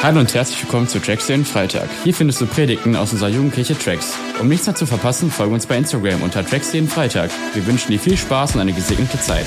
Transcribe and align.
Hallo 0.00 0.20
und 0.20 0.32
herzlich 0.32 0.62
willkommen 0.62 0.86
zu 0.86 1.00
Tracks 1.00 1.26
den 1.26 1.44
Freitag. 1.44 1.88
Hier 2.04 2.14
findest 2.14 2.40
du 2.40 2.46
Predigten 2.46 2.94
aus 2.94 3.12
unserer 3.12 3.30
Jugendkirche 3.30 3.76
Tracks. 3.76 4.16
Um 4.40 4.46
nichts 4.46 4.64
mehr 4.64 4.76
zu 4.76 4.86
verpassen, 4.86 5.28
folge 5.28 5.52
uns 5.52 5.66
bei 5.66 5.76
Instagram 5.76 6.22
unter 6.22 6.46
Tracks 6.46 6.70
den 6.70 6.86
Freitag. 6.86 7.32
Wir 7.52 7.66
wünschen 7.66 7.90
dir 7.90 7.98
viel 7.98 8.16
Spaß 8.16 8.54
und 8.54 8.60
eine 8.60 8.72
gesegnete 8.72 9.18
Zeit. 9.18 9.46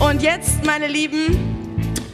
Und 0.00 0.20
jetzt, 0.20 0.64
meine 0.64 0.88
Lieben, 0.88 1.45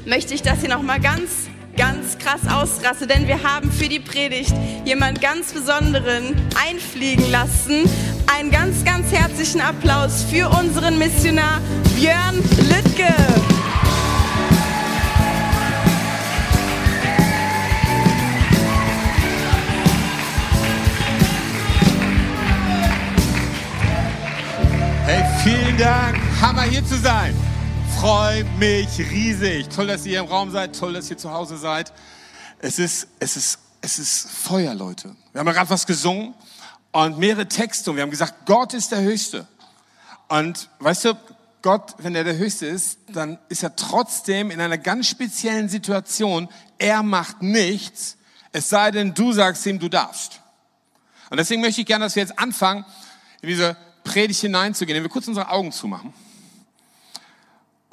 möchte 0.06 0.34
ich, 0.34 0.42
dass 0.42 0.62
ihr 0.62 0.68
noch 0.68 0.82
mal 0.82 1.00
ganz, 1.00 1.48
ganz 1.76 2.18
krass 2.18 2.40
ausrastet, 2.50 3.10
denn 3.10 3.26
wir 3.26 3.42
haben 3.42 3.70
für 3.70 3.88
die 3.88 4.00
Predigt 4.00 4.52
jemand 4.84 5.20
ganz 5.20 5.52
Besonderen 5.52 6.34
einfliegen 6.68 7.30
lassen. 7.30 7.88
Einen 8.34 8.50
ganz, 8.50 8.84
ganz 8.84 9.12
herzlichen 9.12 9.60
Applaus 9.60 10.24
für 10.24 10.48
unseren 10.48 10.98
Missionar 10.98 11.60
Björn 11.96 12.36
Lüttke. 12.68 13.14
Hey, 25.04 25.24
vielen 25.42 25.76
Dank. 25.76 26.16
Hammer 26.40 26.62
hier 26.62 26.84
zu 26.84 26.96
sein. 26.96 27.34
Freue 28.02 28.42
mich 28.58 28.98
riesig. 28.98 29.68
Toll, 29.68 29.86
dass 29.86 30.04
ihr 30.04 30.10
hier 30.10 30.20
im 30.22 30.26
Raum 30.26 30.50
seid. 30.50 30.76
Toll, 30.76 30.94
dass 30.94 31.08
ihr 31.08 31.16
zu 31.16 31.30
Hause 31.30 31.56
seid. 31.56 31.92
Es 32.58 32.80
ist, 32.80 33.06
es 33.20 33.36
ist, 33.36 33.60
es 33.80 34.00
ist 34.00 34.28
Feuer, 34.28 34.74
Leute. 34.74 35.14
Wir 35.30 35.38
haben 35.38 35.46
ja 35.46 35.52
gerade 35.52 35.70
was 35.70 35.86
gesungen 35.86 36.34
und 36.90 37.18
mehrere 37.18 37.46
Texte 37.46 37.90
und 37.90 37.96
wir 37.96 38.02
haben 38.02 38.10
gesagt, 38.10 38.44
Gott 38.44 38.74
ist 38.74 38.90
der 38.90 39.02
Höchste. 39.02 39.46
Und 40.26 40.68
weißt 40.80 41.04
du, 41.04 41.14
Gott, 41.62 41.94
wenn 41.98 42.16
er 42.16 42.24
der 42.24 42.36
Höchste 42.36 42.66
ist, 42.66 42.98
dann 43.06 43.38
ist 43.48 43.62
er 43.62 43.76
trotzdem 43.76 44.50
in 44.50 44.60
einer 44.60 44.78
ganz 44.78 45.06
speziellen 45.06 45.68
Situation. 45.68 46.48
Er 46.78 47.04
macht 47.04 47.40
nichts, 47.40 48.16
es 48.50 48.68
sei 48.68 48.90
denn, 48.90 49.14
du 49.14 49.32
sagst 49.32 49.64
ihm, 49.64 49.78
du 49.78 49.88
darfst. 49.88 50.40
Und 51.30 51.36
deswegen 51.36 51.60
möchte 51.60 51.82
ich 51.82 51.86
gerne, 51.86 52.06
dass 52.06 52.16
wir 52.16 52.24
jetzt 52.24 52.36
anfangen, 52.36 52.84
in 53.42 53.48
diese 53.48 53.76
Predigt 54.02 54.40
hineinzugehen, 54.40 54.96
indem 54.96 55.08
wir 55.08 55.12
kurz 55.12 55.28
unsere 55.28 55.50
Augen 55.50 55.70
zumachen 55.70 56.12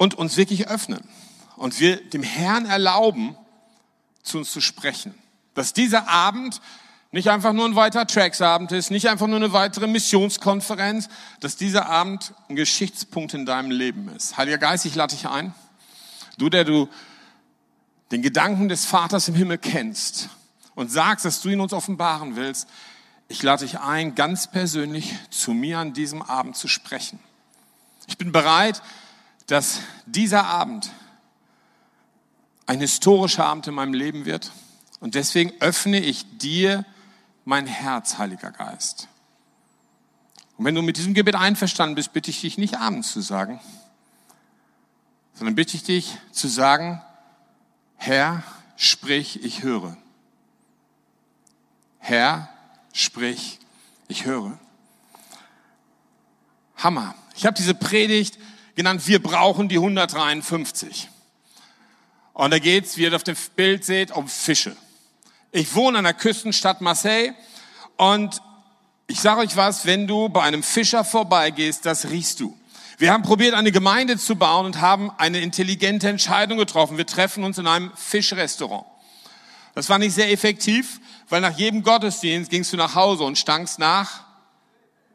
und 0.00 0.14
uns 0.14 0.38
wirklich 0.38 0.66
öffnen 0.68 1.06
und 1.58 1.78
wir 1.78 2.02
dem 2.02 2.22
Herrn 2.22 2.64
erlauben, 2.64 3.36
zu 4.22 4.38
uns 4.38 4.50
zu 4.50 4.62
sprechen. 4.62 5.12
Dass 5.52 5.74
dieser 5.74 6.08
Abend 6.08 6.62
nicht 7.12 7.28
einfach 7.28 7.52
nur 7.52 7.66
ein 7.66 7.76
weiterer 7.76 8.06
Tracksabend 8.06 8.72
ist, 8.72 8.90
nicht 8.90 9.10
einfach 9.10 9.26
nur 9.26 9.36
eine 9.36 9.52
weitere 9.52 9.86
Missionskonferenz, 9.86 11.10
dass 11.40 11.56
dieser 11.56 11.90
Abend 11.90 12.32
ein 12.48 12.56
Geschichtspunkt 12.56 13.34
in 13.34 13.44
deinem 13.44 13.70
Leben 13.70 14.08
ist. 14.08 14.38
Heiliger 14.38 14.56
Geist, 14.56 14.86
ich 14.86 14.94
lade 14.94 15.14
dich 15.14 15.28
ein. 15.28 15.54
Du, 16.38 16.48
der 16.48 16.64
du 16.64 16.88
den 18.10 18.22
Gedanken 18.22 18.70
des 18.70 18.86
Vaters 18.86 19.28
im 19.28 19.34
Himmel 19.34 19.58
kennst 19.58 20.30
und 20.76 20.90
sagst, 20.90 21.26
dass 21.26 21.42
du 21.42 21.50
ihn 21.50 21.60
uns 21.60 21.74
offenbaren 21.74 22.36
willst, 22.36 22.66
ich 23.28 23.42
lade 23.42 23.66
dich 23.66 23.80
ein, 23.80 24.14
ganz 24.14 24.50
persönlich 24.50 25.14
zu 25.28 25.52
mir 25.52 25.78
an 25.78 25.92
diesem 25.92 26.22
Abend 26.22 26.56
zu 26.56 26.68
sprechen. 26.68 27.18
Ich 28.06 28.16
bin 28.16 28.32
bereit, 28.32 28.80
dass 29.50 29.80
dieser 30.06 30.46
Abend 30.46 30.92
ein 32.66 32.78
historischer 32.78 33.44
Abend 33.46 33.66
in 33.66 33.74
meinem 33.74 33.94
Leben 33.94 34.24
wird. 34.24 34.52
Und 35.00 35.16
deswegen 35.16 35.52
öffne 35.60 35.98
ich 35.98 36.38
dir 36.38 36.84
mein 37.44 37.66
Herz, 37.66 38.18
Heiliger 38.18 38.52
Geist. 38.52 39.08
Und 40.56 40.66
wenn 40.66 40.76
du 40.76 40.82
mit 40.82 40.98
diesem 40.98 41.14
Gebet 41.14 41.34
einverstanden 41.34 41.96
bist, 41.96 42.12
bitte 42.12 42.30
ich 42.30 42.42
dich 42.42 42.58
nicht 42.58 42.78
abends 42.78 43.12
zu 43.12 43.20
sagen, 43.22 43.58
sondern 45.34 45.56
bitte 45.56 45.76
ich 45.76 45.82
dich 45.82 46.16
zu 46.30 46.46
sagen, 46.46 47.02
Herr, 47.96 48.44
sprich, 48.76 49.42
ich 49.42 49.64
höre. 49.64 49.96
Herr, 51.98 52.48
sprich, 52.92 53.58
ich 54.06 54.26
höre. 54.26 54.56
Hammer. 56.76 57.16
Ich 57.34 57.46
habe 57.46 57.56
diese 57.56 57.74
Predigt 57.74 58.38
genannt, 58.74 59.06
wir 59.06 59.22
brauchen 59.22 59.68
die 59.68 59.76
153. 59.76 61.08
Und 62.32 62.50
da 62.52 62.58
geht's, 62.58 62.96
wie 62.96 63.02
ihr 63.02 63.14
auf 63.14 63.24
dem 63.24 63.36
Bild 63.56 63.84
seht, 63.84 64.10
um 64.12 64.28
Fische. 64.28 64.76
Ich 65.52 65.74
wohne 65.74 65.98
an 65.98 66.04
der 66.04 66.14
Küstenstadt 66.14 66.80
Marseille 66.80 67.34
und 67.96 68.40
ich 69.08 69.20
sage 69.20 69.40
euch 69.40 69.56
was, 69.56 69.84
wenn 69.84 70.06
du 70.06 70.28
bei 70.28 70.42
einem 70.42 70.62
Fischer 70.62 71.04
vorbeigehst, 71.04 71.84
das 71.84 72.10
riechst 72.10 72.38
du. 72.40 72.56
Wir 72.98 73.12
haben 73.12 73.22
probiert, 73.22 73.54
eine 73.54 73.72
Gemeinde 73.72 74.16
zu 74.18 74.36
bauen 74.36 74.66
und 74.66 74.80
haben 74.80 75.10
eine 75.18 75.40
intelligente 75.40 76.08
Entscheidung 76.08 76.58
getroffen. 76.58 76.98
Wir 76.98 77.06
treffen 77.06 77.44
uns 77.44 77.58
in 77.58 77.66
einem 77.66 77.90
Fischrestaurant. 77.96 78.84
Das 79.74 79.88
war 79.88 79.98
nicht 79.98 80.14
sehr 80.14 80.30
effektiv, 80.30 81.00
weil 81.28 81.40
nach 81.40 81.56
jedem 81.56 81.82
Gottesdienst 81.82 82.50
gingst 82.50 82.72
du 82.72 82.76
nach 82.76 82.94
Hause 82.94 83.24
und 83.24 83.38
stankst 83.38 83.78
nach 83.78 84.24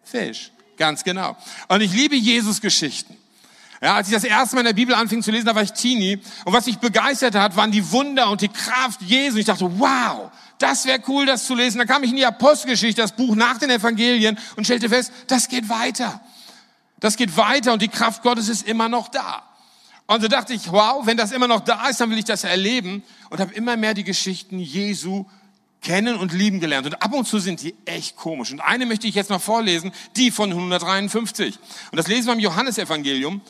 Fisch. 0.03 0.51
Ganz 0.77 1.03
genau. 1.03 1.37
Und 1.67 1.81
ich 1.81 1.93
liebe 1.93 2.15
Jesus-Geschichten. 2.15 3.17
Ja, 3.85 3.97
als 3.97 4.07
ich 4.07 4.15
das 4.15 4.23
erste 4.23 4.55
Mal 4.55 4.61
in 4.61 4.65
der 4.65 4.73
Bibel 4.73 4.95
anfing 4.95 5.21
zu 5.21 5.29
lesen, 5.29 5.45
da 5.45 5.53
war 5.53 5.61
ich 5.61 5.71
Teenie. 5.71 6.19
Und 6.43 6.53
was 6.53 6.65
mich 6.65 6.79
begeistert 6.79 7.35
hat, 7.35 7.55
waren 7.55 7.71
die 7.71 7.91
Wunder 7.91 8.31
und 8.31 8.41
die 8.41 8.47
Kraft 8.47 8.99
Jesu. 9.03 9.37
Ich 9.37 9.45
dachte, 9.45 9.79
wow, 9.79 10.31
das 10.57 10.87
wäre 10.87 11.03
cool, 11.07 11.27
das 11.27 11.45
zu 11.45 11.53
lesen. 11.53 11.77
Da 11.77 11.85
kam 11.85 12.01
ich 12.01 12.09
in 12.09 12.15
die 12.15 12.25
Apostelgeschichte, 12.25 13.03
das 13.03 13.11
Buch 13.11 13.35
nach 13.35 13.59
den 13.59 13.69
Evangelien 13.69 14.39
und 14.55 14.63
stellte 14.63 14.89
fest, 14.89 15.11
das 15.27 15.49
geht 15.49 15.69
weiter. 15.69 16.19
Das 16.99 17.15
geht 17.15 17.37
weiter 17.37 17.73
und 17.73 17.81
die 17.83 17.87
Kraft 17.87 18.23
Gottes 18.23 18.49
ist 18.49 18.67
immer 18.67 18.89
noch 18.89 19.07
da. 19.07 19.43
Und 20.07 20.19
so 20.19 20.29
dachte 20.29 20.55
ich, 20.55 20.71
wow, 20.71 21.05
wenn 21.05 21.17
das 21.17 21.31
immer 21.31 21.47
noch 21.47 21.59
da 21.59 21.87
ist, 21.87 22.01
dann 22.01 22.09
will 22.09 22.17
ich 22.17 22.25
das 22.25 22.43
erleben 22.43 23.03
und 23.29 23.39
habe 23.39 23.53
immer 23.53 23.77
mehr 23.77 23.93
die 23.93 24.03
Geschichten 24.03 24.57
Jesu 24.57 25.25
kennen 25.83 26.15
und 26.15 26.33
lieben 26.33 26.59
gelernt. 26.59 26.87
Und 26.87 27.03
ab 27.03 27.13
und 27.13 27.27
zu 27.27 27.37
sind 27.37 27.61
die 27.61 27.75
echt 27.85 28.15
komisch. 28.15 28.51
Und 28.51 28.61
eine 28.61 28.87
möchte 28.87 29.05
ich 29.05 29.13
jetzt 29.13 29.29
mal 29.29 29.37
vorlesen, 29.37 29.91
die 30.15 30.31
von 30.31 30.49
153. 30.49 31.59
Und 31.91 31.97
das 31.97 32.07
lesen 32.07 32.25
wir 32.25 32.33
im 32.33 32.39
Johannesevangelium 32.39 33.41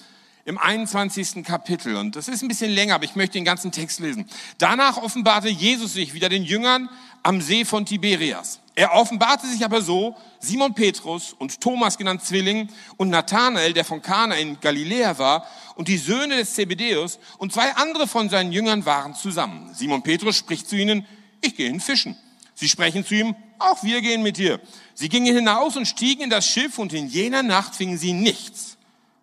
im 0.45 0.59
21. 0.59 1.44
Kapitel. 1.44 1.95
Und 1.95 2.16
das 2.16 2.28
ist 2.28 2.44
ein 2.44 2.47
bisschen 2.47 2.72
länger, 2.72 2.95
aber 2.95 3.03
ich 3.03 3.16
möchte 3.16 3.33
den 3.33 3.45
ganzen 3.45 3.72
Text 3.72 4.00
lesen. 4.00 4.29
Danach 4.59 4.97
offenbarte 4.97 5.50
Jesus 5.50 5.94
sich 5.94 6.13
wieder 6.13 6.29
den 6.29 6.44
Jüngern 6.44 6.88
am 7.23 7.41
See 7.41 7.66
von 7.66 7.85
Tiberias. 7.85 8.59
Er 8.75 8.94
offenbarte 8.94 9.47
sich 9.47 9.66
aber 9.66 9.81
so, 9.81 10.16
Simon 10.39 10.75
Petrus 10.75 11.33
und 11.33 11.61
Thomas 11.61 11.97
genannt 11.97 12.23
Zwilling 12.23 12.69
und 12.97 13.09
Nathanael, 13.09 13.73
der 13.73 13.85
von 13.85 14.01
Kana 14.01 14.35
in 14.35 14.59
Galiläa 14.59 15.17
war, 15.17 15.47
und 15.75 15.88
die 15.88 15.97
Söhne 15.97 16.38
des 16.38 16.53
Zebedeus 16.53 17.19
und 17.38 17.51
zwei 17.51 17.73
andere 17.75 18.07
von 18.07 18.29
seinen 18.29 18.51
Jüngern 18.51 18.85
waren 18.85 19.16
zusammen. 19.16 19.73
Simon 19.73 20.03
Petrus 20.03 20.38
spricht 20.38 20.69
zu 20.69 20.75
ihnen, 20.75 21.06
ich 21.41 21.56
gehe 21.56 21.67
hin 21.67 21.79
fischen. 21.79 22.17
Sie 22.53 22.69
sprechen 22.69 23.06
zu 23.06 23.16
ihm, 23.16 23.35
auch 23.59 23.83
wir 23.83 24.01
gehen 24.01 24.23
mit 24.23 24.38
dir. 24.38 24.59
Sie 24.94 25.09
gingen 25.09 25.35
hinaus 25.35 25.75
und 25.75 25.88
stiegen 25.88 26.23
in 26.23 26.29
das 26.29 26.47
Schiff 26.47 26.77
und 26.77 26.94
in 26.94 27.07
jener 27.07 27.44
Nacht 27.44 27.75
fingen 27.75 27.97
sie 27.97 28.13
nichts. 28.13 28.77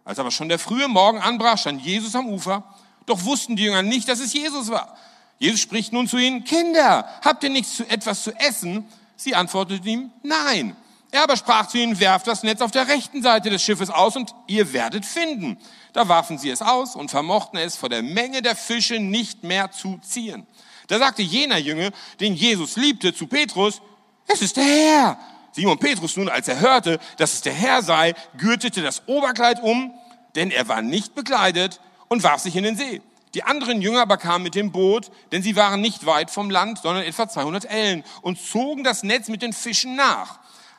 Als 0.05 0.19
aber 0.19 0.31
schon 0.31 0.49
der 0.49 0.59
frühe 0.59 0.89
Morgen 0.89 1.19
anbrach, 1.19 1.59
stand 1.59 1.83
Jesus 1.83 2.15
am 2.15 2.29
Ufer. 2.29 2.65
Doch 3.07 3.25
wussten 3.25 3.57
die 3.57 3.65
Jünger 3.65 3.83
nicht, 3.83 4.09
dass 4.09 4.21
es 4.21 4.33
Jesus 4.33 4.71
war. 4.71 4.97
Jesus 5.39 5.61
spricht 5.61 5.93
nun 5.93 6.09
zu 6.09 6.19
ihnen, 6.19 6.45
Kinder, 6.45 7.09
habt 7.25 7.43
ihr 7.45 7.51
nichts 7.51 7.77
zu, 7.77 7.89
etwas 7.89 8.23
zu 8.23 8.33
essen? 8.39 8.85
Sie 9.17 9.35
antworteten 9.35 9.87
ihm, 9.87 10.11
nein. 10.23 10.77
Er 11.11 11.25
aber 11.25 11.37
sprach 11.37 11.67
zu 11.67 11.79
ihnen, 11.79 12.01
werft 12.01 12.27
das 12.27 12.43
Netz 12.43 12.61
auf 12.61 12.71
der 12.71 12.89
rechten 12.89 13.23
Seite 13.23 13.51
des 13.51 13.63
Schiffes 13.63 13.91
aus 13.91 14.17
und 14.17 14.35
ihr 14.47 14.73
werdet 14.73 15.05
finden. 15.05 15.59
Da 15.93 16.09
warfen 16.09 16.39
sie 16.39 16.49
es 16.49 16.63
aus 16.63 16.97
und 16.97 17.11
vermochten 17.11 17.59
es 17.59 17.77
vor 17.77 17.89
der 17.89 18.03
Menge 18.03 18.41
der 18.41 18.57
Fische 18.57 18.99
nicht 18.99 19.45
mehr 19.45 19.71
zu 19.71 19.99
ziehen. 19.99 20.47
Da 20.87 20.99
sagte 20.99 21.23
jener 21.23 21.59
Jünger, 21.59 21.91
den 22.21 22.35
Jesus 22.35 22.77
liebte, 22.77 23.15
zu 23.15 23.27
Petrus, 23.27 23.83
es 24.27 24.41
ist 24.43 24.57
der 24.57 24.65
Herr. 24.65 25.19
Simon 25.53 25.79
Petrus 25.79 26.17
nun, 26.17 26.29
als 26.29 26.49
er 26.49 26.61
hörte, 26.61 26.99
dass 27.19 27.35
es 27.35 27.43
der 27.43 27.53
Herr 27.53 27.83
sei, 27.83 28.15
gürtete 28.39 28.83
das 28.83 29.03
Oberkleid 29.07 29.63
um, 29.63 29.93
denn 30.35 30.51
er 30.51 30.69
war 30.69 30.83
nicht 30.83 31.15
bekleidet 31.15 31.81
und 32.09 32.23
warf 32.23 32.41
sich 32.41 32.57
in 32.57 32.65
den 32.65 32.77
See. 32.77 33.03
Die 33.35 33.45
anderen 33.45 33.81
Jünger 33.81 34.03
aber 34.03 34.19
kamen 34.19 34.45
mit 34.45 34.55
dem 34.55 34.73
Boot, 34.73 35.11
denn 35.31 35.43
sie 35.43 35.57
waren 35.57 35.81
nicht 35.81 36.05
weit 36.05 36.31
vom 36.31 36.51
Land, 36.51 36.79
sondern 36.79 37.05
etwa 37.05 37.29
200 37.29 37.65
Ellen 37.65 38.05
und 38.21 38.39
zogen 38.41 38.85
das 38.85 39.03
Netz 39.03 39.29
mit 39.29 39.43
den 39.43 39.53
Fischen 39.53 39.97
nach. 39.97 40.39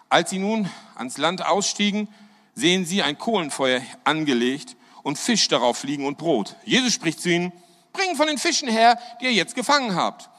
Als 0.10 0.30
sie 0.30 0.38
nun 0.38 0.70
ans 0.96 1.18
Land 1.18 1.44
ausstiegen, 1.44 2.08
sehen 2.54 2.86
sie 2.86 3.02
ein 3.02 3.18
Kohlenfeuer 3.18 3.82
angelegt 4.04 4.76
und 5.02 5.18
Fisch 5.18 5.48
darauf 5.48 5.84
liegen 5.84 6.06
und 6.06 6.20
Brot. 6.20 6.56
Jesus 6.66 6.94
spricht 6.94 7.22
zu 7.22 7.30
ihnen, 7.30 7.52
bring 7.92 8.16
von 8.16 8.28
den 8.28 8.38
Fischen 8.38 8.70
her, 8.70 9.00
die 9.20 9.26
ihr 9.26 9.34
jetzt 9.34 9.56
gefangen 9.56 9.96
habt. 9.96 10.30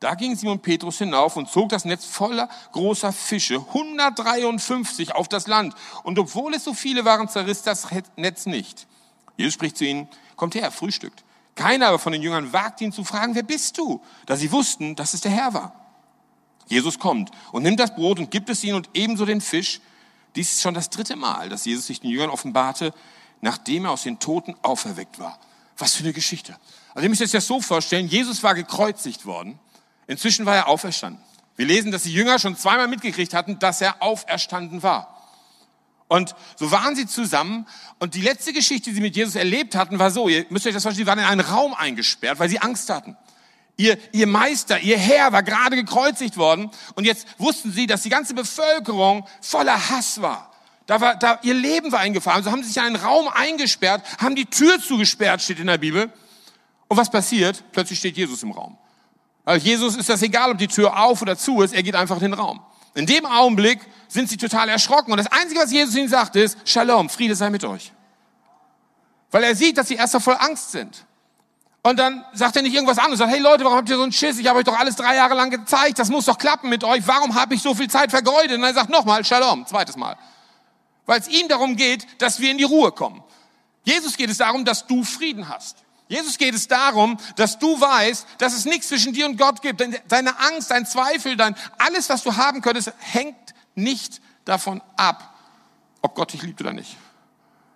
Da 0.00 0.14
ging 0.14 0.36
Simon 0.36 0.60
Petrus 0.60 0.98
hinauf 0.98 1.36
und 1.36 1.48
zog 1.48 1.70
das 1.70 1.86
Netz 1.86 2.04
voller 2.04 2.48
großer 2.72 3.12
Fische, 3.12 3.64
153 3.68 5.14
auf 5.14 5.28
das 5.28 5.46
Land. 5.46 5.74
Und 6.02 6.18
obwohl 6.18 6.54
es 6.54 6.64
so 6.64 6.74
viele 6.74 7.04
waren, 7.04 7.28
zerriss 7.28 7.62
das 7.62 7.88
Netz 8.16 8.46
nicht. 8.46 8.86
Jesus 9.36 9.54
spricht 9.54 9.78
zu 9.78 9.84
ihnen, 9.84 10.08
kommt 10.36 10.54
her, 10.54 10.70
frühstückt. 10.70 11.24
Keiner 11.54 11.88
aber 11.88 11.98
von 11.98 12.12
den 12.12 12.20
Jüngern 12.20 12.52
wagte 12.52 12.84
ihn 12.84 12.92
zu 12.92 13.04
fragen, 13.04 13.34
wer 13.34 13.42
bist 13.42 13.78
du? 13.78 14.02
Da 14.26 14.36
sie 14.36 14.52
wussten, 14.52 14.94
dass 14.94 15.14
es 15.14 15.22
der 15.22 15.32
Herr 15.32 15.54
war. 15.54 15.72
Jesus 16.68 16.98
kommt 16.98 17.30
und 17.52 17.62
nimmt 17.62 17.80
das 17.80 17.94
Brot 17.94 18.18
und 18.18 18.30
gibt 18.30 18.50
es 18.50 18.62
ihnen 18.62 18.76
und 18.76 18.90
ebenso 18.92 19.24
den 19.24 19.40
Fisch. 19.40 19.80
Dies 20.34 20.52
ist 20.52 20.62
schon 20.62 20.74
das 20.74 20.90
dritte 20.90 21.16
Mal, 21.16 21.48
dass 21.48 21.64
Jesus 21.64 21.86
sich 21.86 22.00
den 22.00 22.10
Jüngern 22.10 22.28
offenbarte, 22.28 22.92
nachdem 23.40 23.86
er 23.86 23.92
aus 23.92 24.02
den 24.02 24.18
Toten 24.18 24.54
auferweckt 24.62 25.18
war. 25.18 25.38
Was 25.78 25.94
für 25.94 26.02
eine 26.02 26.12
Geschichte. 26.12 26.56
Also 26.94 27.04
ihr 27.04 27.10
müsst 27.10 27.22
euch 27.22 27.30
das 27.30 27.46
so 27.46 27.60
vorstellen, 27.60 28.08
Jesus 28.08 28.42
war 28.42 28.54
gekreuzigt 28.54 29.24
worden. 29.24 29.58
Inzwischen 30.06 30.46
war 30.46 30.56
er 30.56 30.68
auferstanden. 30.68 31.22
Wir 31.56 31.66
lesen, 31.66 31.90
dass 31.90 32.02
die 32.02 32.12
Jünger 32.12 32.38
schon 32.38 32.56
zweimal 32.56 32.88
mitgekriegt 32.88 33.34
hatten, 33.34 33.58
dass 33.58 33.80
er 33.80 34.02
auferstanden 34.02 34.82
war. 34.82 35.12
Und 36.08 36.36
so 36.56 36.70
waren 36.70 36.94
sie 36.94 37.06
zusammen. 37.06 37.66
Und 37.98 38.14
die 38.14 38.20
letzte 38.20 38.52
Geschichte, 38.52 38.90
die 38.90 38.96
sie 38.96 39.00
mit 39.00 39.16
Jesus 39.16 39.34
erlebt 39.34 39.74
hatten, 39.74 39.98
war 39.98 40.10
so, 40.10 40.28
ihr 40.28 40.46
müsst 40.50 40.66
euch 40.66 40.74
das 40.74 40.82
vorstellen, 40.82 41.04
sie 41.04 41.10
waren 41.10 41.18
in 41.18 41.24
einen 41.24 41.40
Raum 41.40 41.74
eingesperrt, 41.74 42.38
weil 42.38 42.48
sie 42.48 42.60
Angst 42.60 42.88
hatten. 42.90 43.16
Ihr, 43.76 43.98
ihr 44.12 44.26
Meister, 44.26 44.78
ihr 44.80 44.96
Herr 44.96 45.32
war 45.32 45.42
gerade 45.42 45.76
gekreuzigt 45.76 46.36
worden. 46.36 46.70
Und 46.94 47.04
jetzt 47.04 47.26
wussten 47.38 47.72
sie, 47.72 47.86
dass 47.86 48.02
die 48.02 48.08
ganze 48.08 48.34
Bevölkerung 48.34 49.26
voller 49.40 49.90
Hass 49.90 50.22
war. 50.22 50.52
Da 50.86 51.00
war, 51.00 51.16
da, 51.16 51.40
ihr 51.42 51.54
Leben 51.54 51.90
war 51.90 51.98
eingefahren. 51.98 52.44
So 52.44 52.52
haben 52.52 52.62
sie 52.62 52.68
sich 52.68 52.76
in 52.76 52.84
einen 52.84 52.96
Raum 52.96 53.28
eingesperrt, 53.28 54.02
haben 54.18 54.36
die 54.36 54.46
Tür 54.46 54.80
zugesperrt, 54.80 55.42
steht 55.42 55.58
in 55.58 55.66
der 55.66 55.78
Bibel. 55.78 56.12
Und 56.88 56.96
was 56.96 57.10
passiert? 57.10 57.64
Plötzlich 57.72 57.98
steht 57.98 58.16
Jesus 58.16 58.44
im 58.44 58.52
Raum. 58.52 58.78
Weil 59.46 59.58
Jesus 59.58 59.96
ist 59.96 60.08
das 60.08 60.22
egal, 60.22 60.50
ob 60.50 60.58
die 60.58 60.66
Tür 60.66 61.00
auf 61.00 61.22
oder 61.22 61.38
zu 61.38 61.62
ist, 61.62 61.72
er 61.72 61.84
geht 61.84 61.94
einfach 61.94 62.16
in 62.16 62.22
den 62.22 62.34
Raum. 62.34 62.60
In 62.94 63.06
dem 63.06 63.24
Augenblick 63.24 63.78
sind 64.08 64.28
sie 64.28 64.36
total 64.36 64.68
erschrocken. 64.68 65.12
Und 65.12 65.18
das 65.18 65.30
Einzige, 65.30 65.60
was 65.60 65.70
Jesus 65.70 65.94
ihnen 65.94 66.08
sagt, 66.08 66.34
ist, 66.34 66.58
Shalom, 66.64 67.08
Friede 67.08 67.36
sei 67.36 67.48
mit 67.48 67.64
euch. 67.64 67.92
Weil 69.30 69.44
er 69.44 69.54
sieht, 69.54 69.78
dass 69.78 69.86
sie 69.86 69.94
erst 69.94 70.20
voll 70.20 70.36
Angst 70.36 70.72
sind. 70.72 71.06
Und 71.82 71.96
dann 71.96 72.24
sagt 72.32 72.56
er 72.56 72.62
nicht 72.62 72.74
irgendwas 72.74 72.98
anderes. 72.98 73.20
Sagt, 73.20 73.30
hey 73.30 73.38
Leute, 73.38 73.62
warum 73.62 73.78
habt 73.78 73.88
ihr 73.88 73.96
so 73.96 74.02
einen 74.02 74.10
Schiss? 74.10 74.40
Ich 74.40 74.48
habe 74.48 74.58
euch 74.58 74.64
doch 74.64 74.76
alles 74.76 74.96
drei 74.96 75.14
Jahre 75.14 75.34
lang 75.34 75.50
gezeigt. 75.50 76.00
Das 76.00 76.08
muss 76.08 76.24
doch 76.24 76.38
klappen 76.38 76.68
mit 76.68 76.82
euch. 76.82 77.06
Warum 77.06 77.36
habe 77.36 77.54
ich 77.54 77.62
so 77.62 77.72
viel 77.72 77.88
Zeit 77.88 78.10
vergeudet? 78.10 78.58
Und 78.58 78.64
er 78.64 78.74
sagt 78.74 78.90
nochmal, 78.90 79.24
Shalom, 79.24 79.64
zweites 79.64 79.96
Mal. 79.96 80.18
Weil 81.04 81.20
es 81.20 81.28
ihm 81.28 81.46
darum 81.46 81.76
geht, 81.76 82.20
dass 82.20 82.40
wir 82.40 82.50
in 82.50 82.58
die 82.58 82.64
Ruhe 82.64 82.90
kommen. 82.90 83.22
Jesus 83.84 84.16
geht 84.16 84.28
es 84.28 84.38
darum, 84.38 84.64
dass 84.64 84.88
du 84.88 85.04
Frieden 85.04 85.48
hast. 85.48 85.85
Jesus 86.08 86.38
geht 86.38 86.54
es 86.54 86.68
darum, 86.68 87.18
dass 87.34 87.58
du 87.58 87.80
weißt, 87.80 88.26
dass 88.38 88.54
es 88.54 88.64
nichts 88.64 88.88
zwischen 88.88 89.12
dir 89.12 89.26
und 89.26 89.36
Gott 89.36 89.60
gibt. 89.60 89.82
Deine 90.08 90.38
Angst, 90.38 90.70
dein 90.70 90.86
Zweifel, 90.86 91.36
dein, 91.36 91.56
alles, 91.78 92.08
was 92.08 92.22
du 92.22 92.36
haben 92.36 92.60
könntest, 92.60 92.92
hängt 92.98 93.54
nicht 93.74 94.20
davon 94.44 94.82
ab, 94.96 95.34
ob 96.02 96.14
Gott 96.14 96.32
dich 96.32 96.42
liebt 96.42 96.60
oder 96.60 96.72
nicht. 96.72 96.96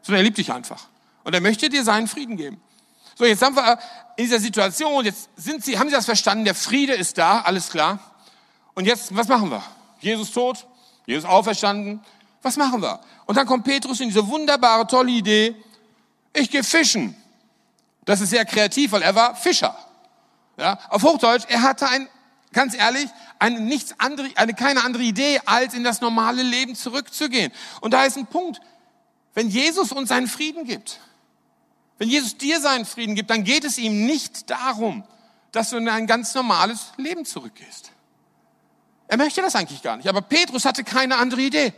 Sondern 0.02 0.20
er 0.20 0.24
liebt 0.24 0.38
dich 0.38 0.52
einfach. 0.52 0.86
Und 1.24 1.34
er 1.34 1.40
möchte 1.40 1.68
dir 1.68 1.82
seinen 1.82 2.06
Frieden 2.06 2.36
geben. 2.36 2.60
So, 3.16 3.24
jetzt 3.24 3.42
haben 3.42 3.56
wir 3.56 3.78
in 4.16 4.24
dieser 4.24 4.38
Situation, 4.38 5.04
jetzt 5.04 5.28
sind 5.36 5.64
sie, 5.64 5.78
haben 5.78 5.88
sie 5.88 5.94
das 5.94 6.06
verstanden, 6.06 6.44
der 6.44 6.54
Friede 6.54 6.94
ist 6.94 7.18
da, 7.18 7.40
alles 7.40 7.68
klar. 7.68 7.98
Und 8.74 8.86
jetzt, 8.86 9.14
was 9.14 9.28
machen 9.28 9.50
wir? 9.50 9.62
Jesus 10.00 10.30
tot, 10.30 10.66
Jesus 11.04 11.24
auferstanden, 11.24 12.00
was 12.42 12.56
machen 12.56 12.80
wir? 12.80 13.00
Und 13.26 13.36
dann 13.36 13.46
kommt 13.46 13.64
Petrus 13.64 14.00
in 14.00 14.08
diese 14.08 14.26
wunderbare, 14.26 14.86
tolle 14.86 15.10
Idee, 15.10 15.54
ich 16.32 16.50
gehe 16.50 16.64
fischen. 16.64 17.14
Das 18.10 18.20
ist 18.20 18.30
sehr 18.30 18.44
kreativ, 18.44 18.90
weil 18.90 19.02
er 19.02 19.14
war 19.14 19.36
Fischer. 19.36 19.78
Ja, 20.56 20.80
auf 20.88 21.04
Hochdeutsch, 21.04 21.44
er 21.48 21.62
hatte 21.62 21.88
ein, 21.88 22.08
ganz 22.52 22.74
ehrlich, 22.74 23.08
eine, 23.38 23.60
nichts 23.60 23.94
andere, 23.98 24.28
eine 24.34 24.52
keine 24.52 24.82
andere 24.82 25.04
Idee, 25.04 25.40
als 25.46 25.74
in 25.74 25.84
das 25.84 26.00
normale 26.00 26.42
Leben 26.42 26.74
zurückzugehen. 26.74 27.52
Und 27.80 27.92
da 27.92 28.02
ist 28.02 28.16
ein 28.16 28.26
Punkt. 28.26 28.60
Wenn 29.32 29.48
Jesus 29.48 29.92
uns 29.92 30.08
seinen 30.08 30.26
Frieden 30.26 30.64
gibt, 30.64 30.98
wenn 31.98 32.08
Jesus 32.08 32.36
dir 32.36 32.60
seinen 32.60 32.84
Frieden 32.84 33.14
gibt, 33.14 33.30
dann 33.30 33.44
geht 33.44 33.62
es 33.62 33.78
ihm 33.78 34.04
nicht 34.06 34.50
darum, 34.50 35.04
dass 35.52 35.70
du 35.70 35.76
in 35.76 35.88
ein 35.88 36.08
ganz 36.08 36.34
normales 36.34 36.86
Leben 36.96 37.24
zurückgehst. 37.24 37.92
Er 39.06 39.18
möchte 39.18 39.40
das 39.40 39.54
eigentlich 39.54 39.82
gar 39.82 39.96
nicht. 39.96 40.08
Aber 40.08 40.20
Petrus 40.20 40.64
hatte 40.64 40.82
keine 40.82 41.16
andere 41.16 41.42
Idee. 41.42 41.72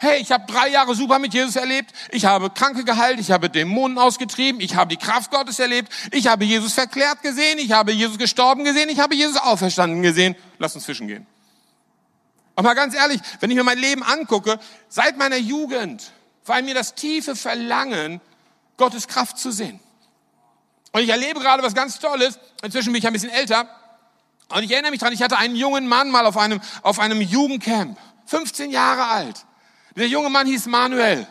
Hey, 0.00 0.20
ich 0.20 0.30
habe 0.30 0.50
drei 0.50 0.68
Jahre 0.68 0.94
super 0.94 1.18
mit 1.18 1.34
Jesus 1.34 1.56
erlebt. 1.56 1.92
Ich 2.10 2.24
habe 2.24 2.50
Kranke 2.50 2.84
geheilt, 2.84 3.18
ich 3.18 3.32
habe 3.32 3.50
Dämonen 3.50 3.98
ausgetrieben, 3.98 4.60
ich 4.60 4.76
habe 4.76 4.88
die 4.88 4.96
Kraft 4.96 5.32
Gottes 5.32 5.58
erlebt, 5.58 5.92
ich 6.12 6.28
habe 6.28 6.44
Jesus 6.44 6.72
verklärt 6.72 7.22
gesehen, 7.22 7.58
ich 7.58 7.72
habe 7.72 7.90
Jesus 7.90 8.16
gestorben 8.16 8.62
gesehen, 8.62 8.88
ich 8.90 9.00
habe 9.00 9.16
Jesus 9.16 9.36
auferstanden 9.36 10.02
gesehen. 10.02 10.36
Lass 10.58 10.76
uns 10.76 10.84
fischen 10.84 11.08
gehen. 11.08 11.26
Und 12.54 12.64
mal 12.64 12.74
ganz 12.74 12.94
ehrlich, 12.94 13.20
wenn 13.40 13.50
ich 13.50 13.56
mir 13.56 13.64
mein 13.64 13.78
Leben 13.78 14.04
angucke, 14.04 14.60
seit 14.88 15.18
meiner 15.18 15.36
Jugend 15.36 16.12
war 16.46 16.62
mir 16.62 16.74
das 16.74 16.94
tiefe 16.94 17.34
Verlangen, 17.34 18.20
Gottes 18.76 19.08
Kraft 19.08 19.38
zu 19.38 19.50
sehen. 19.50 19.80
Und 20.92 21.02
ich 21.02 21.08
erlebe 21.08 21.40
gerade 21.40 21.62
was 21.62 21.74
ganz 21.74 21.98
Tolles. 21.98 22.38
Inzwischen 22.62 22.92
bin 22.92 23.00
ich 23.00 23.06
ein 23.06 23.12
bisschen 23.12 23.30
älter. 23.30 23.68
Und 24.48 24.62
ich 24.62 24.70
erinnere 24.70 24.92
mich 24.92 25.00
dran, 25.00 25.12
ich 25.12 25.22
hatte 25.22 25.36
einen 25.36 25.56
jungen 25.56 25.86
Mann 25.88 26.10
mal 26.10 26.24
auf 26.24 26.36
einem, 26.36 26.60
auf 26.82 27.00
einem 27.00 27.20
Jugendcamp. 27.20 27.98
15 28.26 28.70
Jahre 28.70 29.06
alt. 29.06 29.44
Der 29.98 30.08
junge 30.08 30.30
Mann 30.30 30.46
hieß 30.46 30.66
Manuel. 30.66 31.26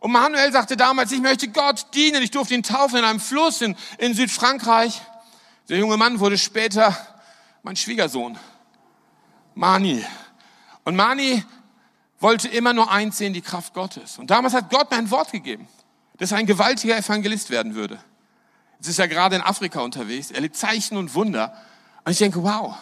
Und 0.00 0.12
Manuel 0.12 0.52
sagte 0.52 0.76
damals, 0.76 1.10
ich 1.10 1.20
möchte 1.20 1.48
Gott 1.48 1.86
dienen. 1.94 2.22
Ich 2.22 2.30
durfte 2.30 2.54
ihn 2.54 2.62
taufen 2.62 2.98
in 2.98 3.04
einem 3.04 3.20
Fluss 3.20 3.62
in, 3.62 3.76
in 3.98 4.14
Südfrankreich. 4.14 5.00
Der 5.68 5.78
junge 5.78 5.96
Mann 5.96 6.20
wurde 6.20 6.38
später 6.38 6.96
mein 7.62 7.76
Schwiegersohn, 7.76 8.38
Mani. 9.54 10.04
Und 10.84 10.96
Mani 10.96 11.44
wollte 12.20 12.48
immer 12.48 12.72
nur 12.72 12.90
eins 12.90 13.18
sehen, 13.18 13.32
die 13.32 13.40
Kraft 13.40 13.74
Gottes. 13.74 14.18
Und 14.18 14.30
damals 14.30 14.54
hat 14.54 14.70
Gott 14.70 14.90
mir 14.90 14.96
ein 14.96 15.10
Wort 15.10 15.32
gegeben, 15.32 15.68
dass 16.16 16.32
er 16.32 16.38
ein 16.38 16.46
gewaltiger 16.46 16.96
Evangelist 16.96 17.50
werden 17.50 17.74
würde. 17.74 17.98
Jetzt 18.78 18.88
ist 18.88 18.98
er 18.98 19.08
gerade 19.08 19.36
in 19.36 19.42
Afrika 19.42 19.80
unterwegs, 19.80 20.30
er 20.30 20.40
lebt 20.40 20.56
Zeichen 20.56 20.96
und 20.96 21.14
Wunder. 21.14 21.56
Und 22.04 22.12
ich 22.12 22.18
denke, 22.18 22.42
wow. 22.42 22.76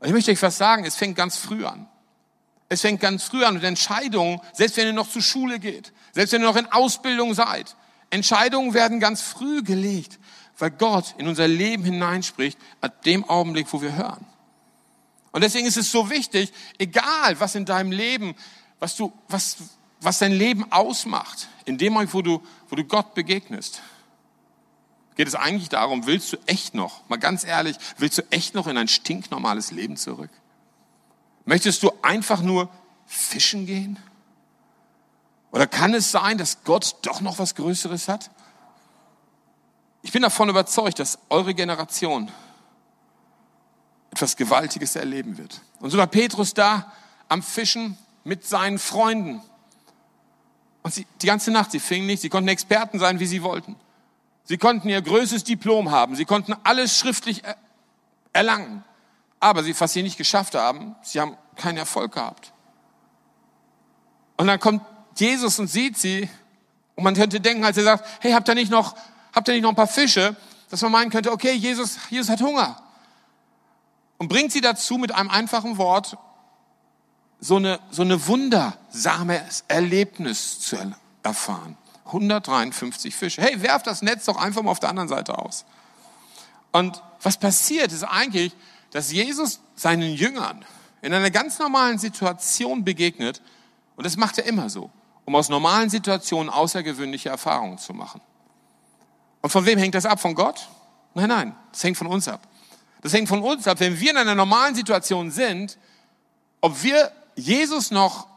Und 0.00 0.06
ich 0.06 0.12
möchte 0.12 0.30
euch 0.30 0.42
was 0.42 0.56
sagen, 0.56 0.84
es 0.84 0.96
fängt 0.96 1.16
ganz 1.16 1.36
früh 1.36 1.64
an. 1.64 1.86
Es 2.72 2.80
fängt 2.80 3.00
ganz 3.00 3.24
früh 3.24 3.44
an 3.44 3.52
mit 3.52 3.64
Entscheidungen, 3.64 4.40
selbst 4.54 4.78
wenn 4.78 4.86
ihr 4.86 4.94
noch 4.94 5.10
zur 5.10 5.20
Schule 5.20 5.58
geht, 5.58 5.92
selbst 6.12 6.32
wenn 6.32 6.40
ihr 6.40 6.48
noch 6.48 6.56
in 6.56 6.72
Ausbildung 6.72 7.34
seid. 7.34 7.76
Entscheidungen 8.08 8.72
werden 8.72 8.98
ganz 8.98 9.20
früh 9.20 9.62
gelegt, 9.62 10.18
weil 10.56 10.70
Gott 10.70 11.14
in 11.18 11.28
unser 11.28 11.46
Leben 11.46 11.84
hineinspricht, 11.84 12.58
ab 12.80 13.02
dem 13.02 13.28
Augenblick, 13.28 13.70
wo 13.74 13.82
wir 13.82 13.94
hören. 13.94 14.24
Und 15.32 15.44
deswegen 15.44 15.66
ist 15.66 15.76
es 15.76 15.92
so 15.92 16.08
wichtig, 16.08 16.50
egal 16.78 17.38
was 17.40 17.54
in 17.56 17.66
deinem 17.66 17.92
Leben, 17.92 18.34
was 18.78 18.96
du, 18.96 19.12
was, 19.28 19.58
was 20.00 20.20
dein 20.20 20.32
Leben 20.32 20.72
ausmacht, 20.72 21.48
in 21.66 21.76
dem 21.76 21.92
Moment, 21.92 22.14
wo 22.14 22.22
du, 22.22 22.42
wo 22.70 22.76
du 22.76 22.84
Gott 22.84 23.12
begegnest, 23.12 23.82
geht 25.16 25.28
es 25.28 25.34
eigentlich 25.34 25.68
darum, 25.68 26.06
willst 26.06 26.32
du 26.32 26.38
echt 26.46 26.72
noch, 26.72 27.06
mal 27.10 27.18
ganz 27.18 27.44
ehrlich, 27.44 27.76
willst 27.98 28.16
du 28.16 28.22
echt 28.30 28.54
noch 28.54 28.66
in 28.66 28.78
ein 28.78 28.88
stinknormales 28.88 29.72
Leben 29.72 29.98
zurück? 29.98 30.30
Möchtest 31.44 31.82
du 31.82 31.90
einfach 32.02 32.42
nur 32.42 32.68
fischen 33.06 33.66
gehen? 33.66 33.98
Oder 35.50 35.66
kann 35.66 35.92
es 35.94 36.10
sein, 36.10 36.38
dass 36.38 36.64
Gott 36.64 36.96
doch 37.02 37.20
noch 37.20 37.38
was 37.38 37.54
Größeres 37.54 38.08
hat? 38.08 38.30
Ich 40.02 40.12
bin 40.12 40.22
davon 40.22 40.48
überzeugt, 40.48 40.98
dass 40.98 41.18
eure 41.28 41.54
Generation 41.54 42.30
etwas 44.10 44.36
Gewaltiges 44.36 44.96
erleben 44.96 45.38
wird. 45.38 45.60
Und 45.80 45.90
so 45.90 45.98
war 45.98 46.06
Petrus 46.06 46.54
da 46.54 46.92
am 47.28 47.42
Fischen 47.42 47.96
mit 48.24 48.44
seinen 48.46 48.78
Freunden. 48.78 49.42
Und 50.82 50.92
sie, 50.92 51.06
die 51.20 51.26
ganze 51.26 51.50
Nacht, 51.50 51.70
sie 51.70 51.80
fingen 51.80 52.06
nicht, 52.06 52.20
sie 52.20 52.28
konnten 52.28 52.48
Experten 52.48 52.98
sein, 52.98 53.20
wie 53.20 53.26
sie 53.26 53.42
wollten. 53.42 53.76
Sie 54.44 54.58
konnten 54.58 54.88
ihr 54.88 55.00
größtes 55.00 55.44
Diplom 55.44 55.90
haben, 55.90 56.16
sie 56.16 56.24
konnten 56.24 56.54
alles 56.64 56.98
schriftlich 56.98 57.42
erlangen. 58.32 58.84
Aber 59.42 59.64
sie, 59.64 59.78
was 59.80 59.92
sie 59.92 60.04
nicht 60.04 60.16
geschafft 60.16 60.54
haben, 60.54 60.94
sie 61.02 61.20
haben 61.20 61.36
keinen 61.56 61.76
Erfolg 61.76 62.12
gehabt. 62.12 62.52
Und 64.36 64.46
dann 64.46 64.60
kommt 64.60 64.82
Jesus 65.16 65.58
und 65.58 65.66
sieht 65.66 65.98
sie 65.98 66.30
und 66.94 67.02
man 67.02 67.16
könnte 67.16 67.40
denken, 67.40 67.64
als 67.64 67.76
er 67.76 67.82
sagt, 67.82 68.06
hey, 68.20 68.30
habt 68.30 68.48
ihr 68.48 68.54
nicht 68.54 68.70
noch, 68.70 68.94
habt 69.34 69.48
ihr 69.48 69.54
nicht 69.54 69.64
noch 69.64 69.70
ein 69.70 69.74
paar 69.76 69.88
Fische? 69.88 70.36
Dass 70.70 70.80
man 70.82 70.92
meinen 70.92 71.10
könnte, 71.10 71.32
okay, 71.32 71.54
Jesus, 71.54 71.98
Jesus 72.08 72.30
hat 72.30 72.40
Hunger. 72.40 72.80
Und 74.16 74.28
bringt 74.28 74.52
sie 74.52 74.60
dazu 74.60 74.96
mit 74.96 75.12
einem 75.12 75.28
einfachen 75.28 75.76
Wort, 75.76 76.16
so 77.40 77.56
eine, 77.56 77.80
so 77.90 78.02
eine 78.02 78.28
wundersame 78.28 79.44
Erlebnis 79.66 80.60
zu 80.60 80.76
erfahren. 81.24 81.76
153 82.06 83.12
Fische. 83.12 83.42
Hey, 83.42 83.60
werft 83.60 83.88
das 83.88 84.02
Netz 84.02 84.26
doch 84.26 84.36
einfach 84.36 84.62
mal 84.62 84.70
auf 84.70 84.78
der 84.78 84.90
anderen 84.90 85.08
Seite 85.08 85.36
aus. 85.36 85.64
Und 86.70 87.02
was 87.20 87.38
passiert, 87.38 87.90
ist 87.90 88.04
eigentlich, 88.04 88.54
dass 88.92 89.10
Jesus 89.10 89.60
seinen 89.74 90.14
Jüngern 90.14 90.64
in 91.00 91.12
einer 91.12 91.30
ganz 91.30 91.58
normalen 91.58 91.98
Situation 91.98 92.84
begegnet, 92.84 93.42
und 93.96 94.06
das 94.06 94.16
macht 94.16 94.38
er 94.38 94.44
immer 94.44 94.70
so, 94.70 94.90
um 95.24 95.34
aus 95.34 95.48
normalen 95.48 95.90
Situationen 95.90 96.48
außergewöhnliche 96.48 97.28
Erfahrungen 97.28 97.78
zu 97.78 97.92
machen. 97.92 98.20
Und 99.40 99.50
von 99.50 99.66
wem 99.66 99.78
hängt 99.78 99.94
das 99.94 100.06
ab? 100.06 100.20
Von 100.20 100.34
Gott? 100.34 100.68
Nein, 101.14 101.28
nein, 101.28 101.56
das 101.72 101.82
hängt 101.82 101.96
von 101.96 102.06
uns 102.06 102.28
ab. 102.28 102.40
Das 103.02 103.12
hängt 103.12 103.28
von 103.28 103.42
uns 103.42 103.66
ab, 103.66 103.80
wenn 103.80 103.98
wir 103.98 104.12
in 104.12 104.16
einer 104.16 104.34
normalen 104.34 104.74
Situation 104.74 105.30
sind, 105.30 105.76
ob 106.60 106.82
wir 106.82 107.10
Jesus 107.34 107.90
noch 107.90 108.28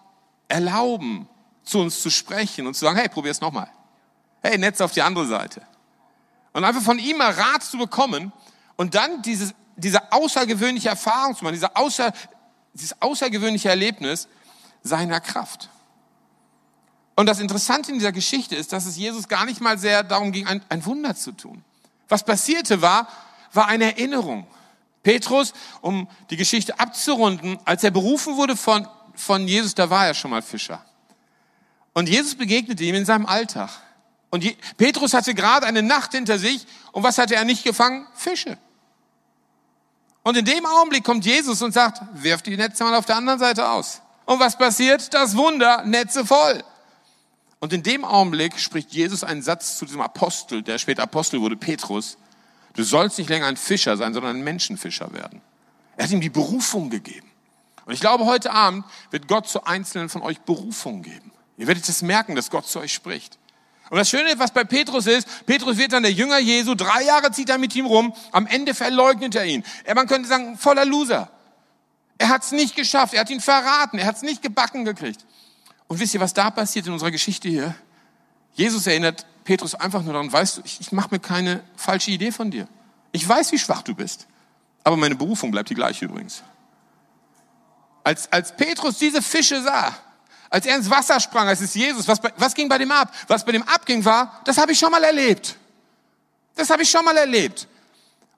erlauben, 0.48 1.28
zu 1.64 1.80
uns 1.80 2.02
zu 2.02 2.10
sprechen 2.10 2.66
und 2.66 2.74
zu 2.74 2.86
sagen, 2.86 2.98
hey, 2.98 3.10
probier's 3.10 3.42
nochmal. 3.42 3.70
Hey, 4.42 4.58
Netz 4.58 4.82
auf 4.82 4.92
die 4.92 5.02
andere 5.02 5.28
Seite. 5.28 5.62
Und 6.54 6.64
einfach 6.64 6.82
von 6.82 7.00
ihm 7.00 7.18
mal 7.18 7.32
Rat 7.32 7.64
zu 7.64 7.78
bekommen 7.78 8.32
und 8.76 8.96
dann 8.96 9.22
dieses, 9.22 9.54
diese 9.76 10.12
außergewöhnliche 10.12 10.90
Erfahrung 10.90 11.36
zu 11.36 11.44
machen, 11.44 11.54
dieser 11.54 11.76
außer, 11.78 12.14
dieses 12.74 13.02
außergewöhnliche 13.02 13.70
Erlebnis 13.70 14.28
seiner 14.84 15.20
Kraft. 15.20 15.70
Und 17.16 17.28
das 17.28 17.40
Interessante 17.40 17.92
in 17.92 17.98
dieser 17.98 18.12
Geschichte 18.12 18.56
ist, 18.56 18.74
dass 18.74 18.86
es 18.86 18.98
Jesus 18.98 19.28
gar 19.28 19.46
nicht 19.46 19.62
mal 19.62 19.78
sehr 19.78 20.04
darum 20.04 20.32
ging, 20.32 20.48
ein, 20.48 20.62
ein 20.70 20.86
Wunder 20.86 21.16
zu 21.16 21.32
tun. 21.32 21.64
Was 22.10 22.24
passierte 22.24 22.82
war, 22.82 23.08
war 23.54 23.68
eine 23.68 23.86
Erinnerung. 23.86 24.46
Petrus, 25.02 25.54
um 25.82 26.10
die 26.30 26.36
Geschichte 26.36 26.80
abzurunden, 26.80 27.58
als 27.64 27.84
er 27.84 27.92
berufen 27.92 28.38
wurde 28.38 28.56
von, 28.56 28.88
von 29.14 29.48
Jesus, 29.48 29.76
da 29.76 29.90
war 29.90 30.08
er 30.08 30.14
schon 30.14 30.32
mal 30.32 30.42
Fischer. 30.42 30.84
Und 31.94 32.10
Jesus 32.10 32.36
begegnete 32.36 32.84
ihm 32.84 32.96
in 32.96 33.06
seinem 33.06 33.26
Alltag. 33.26 33.70
Und 34.30 34.44
Petrus 34.76 35.14
hatte 35.14 35.34
gerade 35.34 35.66
eine 35.66 35.82
Nacht 35.82 36.12
hinter 36.12 36.38
sich 36.38 36.68
und 36.92 37.04
was 37.04 37.18
hatte 37.18 37.36
er 37.36 37.46
nicht 37.46 37.64
gefangen? 37.64 38.06
Fische. 38.14 38.58
Und 40.26 40.36
in 40.36 40.44
dem 40.44 40.66
Augenblick 40.66 41.04
kommt 41.04 41.24
Jesus 41.24 41.62
und 41.62 41.72
sagt, 41.72 42.02
wirf 42.14 42.42
die 42.42 42.58
Netze 42.58 42.84
mal 42.84 42.96
auf 42.96 43.06
der 43.06 43.16
anderen 43.16 43.38
Seite 43.38 43.70
aus. 43.70 44.02
Und 44.26 44.40
was 44.40 44.58
passiert? 44.58 45.14
Das 45.14 45.38
Wunder, 45.38 45.84
Netze 45.86 46.26
voll. 46.26 46.64
Und 47.60 47.74
in 47.74 47.84
dem 47.84 48.04
Augenblick 48.04 48.58
spricht 48.58 48.92
Jesus 48.92 49.24
einen 49.24 49.44
Satz 49.44 49.78
zu 49.78 49.86
diesem 49.86 50.02
Apostel, 50.02 50.64
der 50.64 50.80
später 50.80 51.04
Apostel 51.04 51.42
wurde, 51.42 51.56
Petrus. 51.56 52.18
Du 52.74 52.82
sollst 52.82 53.20
nicht 53.20 53.30
länger 53.30 53.46
ein 53.46 53.56
Fischer 53.56 53.98
sein, 53.98 54.16
sondern 54.16 54.38
ein 54.38 54.44
Menschenfischer 54.44 55.14
werden. 55.14 55.42
Er 55.96 56.06
hat 56.06 56.12
ihm 56.12 56.22
die 56.22 56.32
Berufung 56.32 56.90
gegeben. 56.90 57.30
Und 57.86 57.94
ich 57.94 58.00
glaube, 58.00 58.26
heute 58.26 58.52
Abend 58.52 58.84
wird 59.12 59.28
Gott 59.28 59.48
zu 59.48 59.66
Einzelnen 59.66 60.10
von 60.10 60.24
euch 60.24 60.40
Berufung 60.42 61.04
geben. 61.04 61.32
Ihr 61.58 61.68
werdet 61.68 61.88
es 61.88 62.02
merken, 62.02 62.36
dass 62.36 62.50
Gott 62.50 62.66
zu 62.66 62.80
euch 62.80 62.94
spricht. 62.94 63.38
Und 63.90 63.98
das 63.98 64.10
Schöne, 64.10 64.38
was 64.38 64.52
bei 64.52 64.64
Petrus 64.64 65.06
ist, 65.06 65.46
Petrus 65.46 65.78
wird 65.78 65.94
dann 65.94 66.04
der 66.04 66.12
Jünger 66.12 66.40
Jesu, 66.40 66.74
drei 66.74 67.04
Jahre 67.04 67.32
zieht 67.32 67.50
er 67.50 67.58
mit 67.58 67.76
ihm 67.76 67.86
rum, 67.86 68.14
am 68.32 68.48
Ende 68.48 68.74
verleugnet 68.74 69.36
er 69.36 69.46
ihn. 69.46 69.64
Er, 69.84 69.96
man 69.96 70.08
könnte 70.08 70.28
sagen, 70.28 70.58
voller 70.58 70.86
Loser. 70.86 71.30
Er 72.18 72.30
hat 72.30 72.44
es 72.44 72.52
nicht 72.52 72.76
geschafft, 72.76 73.14
er 73.14 73.22
hat 73.22 73.30
ihn 73.30 73.42
verraten, 73.42 74.00
er 74.00 74.08
hat 74.08 74.16
es 74.16 74.22
nicht 74.22 74.42
gebacken 74.42 74.86
gekriegt. 74.86 75.26
Und 75.88 76.00
wisst 76.00 76.14
ihr, 76.14 76.20
was 76.20 76.34
da 76.34 76.50
passiert 76.50 76.88
in 76.88 76.94
unserer 76.94 77.12
Geschichte 77.12 77.48
hier? 77.48 77.76
Jesus 78.54 78.88
erinnert 78.88 79.26
Petrus 79.44 79.76
einfach 79.76 80.02
nur 80.02 80.14
daran, 80.14 80.32
weißt 80.32 80.58
du, 80.58 80.62
ich, 80.66 80.82
ich 80.82 80.92
mache 80.92 81.10
mir 81.12 81.20
keine 81.20 81.62
falsche 81.76 82.10
Idee 82.10 82.32
von 82.32 82.50
dir. 82.50 82.68
Ich 83.12 83.28
weiß, 83.28 83.52
wie 83.52 83.60
schwach 83.60 83.84
du 83.84 83.94
bist. 83.94 84.28
Aber 84.84 84.98
meine 84.98 85.16
Berufung 85.16 85.52
bleibt 85.52 85.70
die 85.70 85.76
gleiche 85.76 86.06
übrigens. 86.06 86.44
Als, 88.04 88.32
als 88.32 88.56
Petrus 88.56 88.98
diese 88.98 89.22
Fische 89.22 89.62
sah, 89.62 89.96
als 90.56 90.66
er 90.66 90.78
ins 90.78 90.90
Wasser 90.90 91.20
sprang, 91.20 91.50
als 91.50 91.60
es 91.60 91.74
Jesus, 91.74 92.08
was, 92.08 92.18
was 92.38 92.56
ging 92.56 92.70
bei 92.70 92.78
dem 92.78 92.90
ab? 92.90 93.14
Was 93.28 93.44
bei 93.44 93.52
dem 93.52 93.64
abging 93.64 94.06
war, 94.06 94.40
das 94.46 94.58
habe 94.58 94.72
ich 94.72 94.80
schon 94.80 94.90
mal 94.90 95.04
erlebt. 95.04 95.58
Das 96.56 96.70
habe 96.70 96.84
ich 96.84 96.90
schon 96.90 97.04
mal 97.04 97.18
erlebt. 97.18 97.68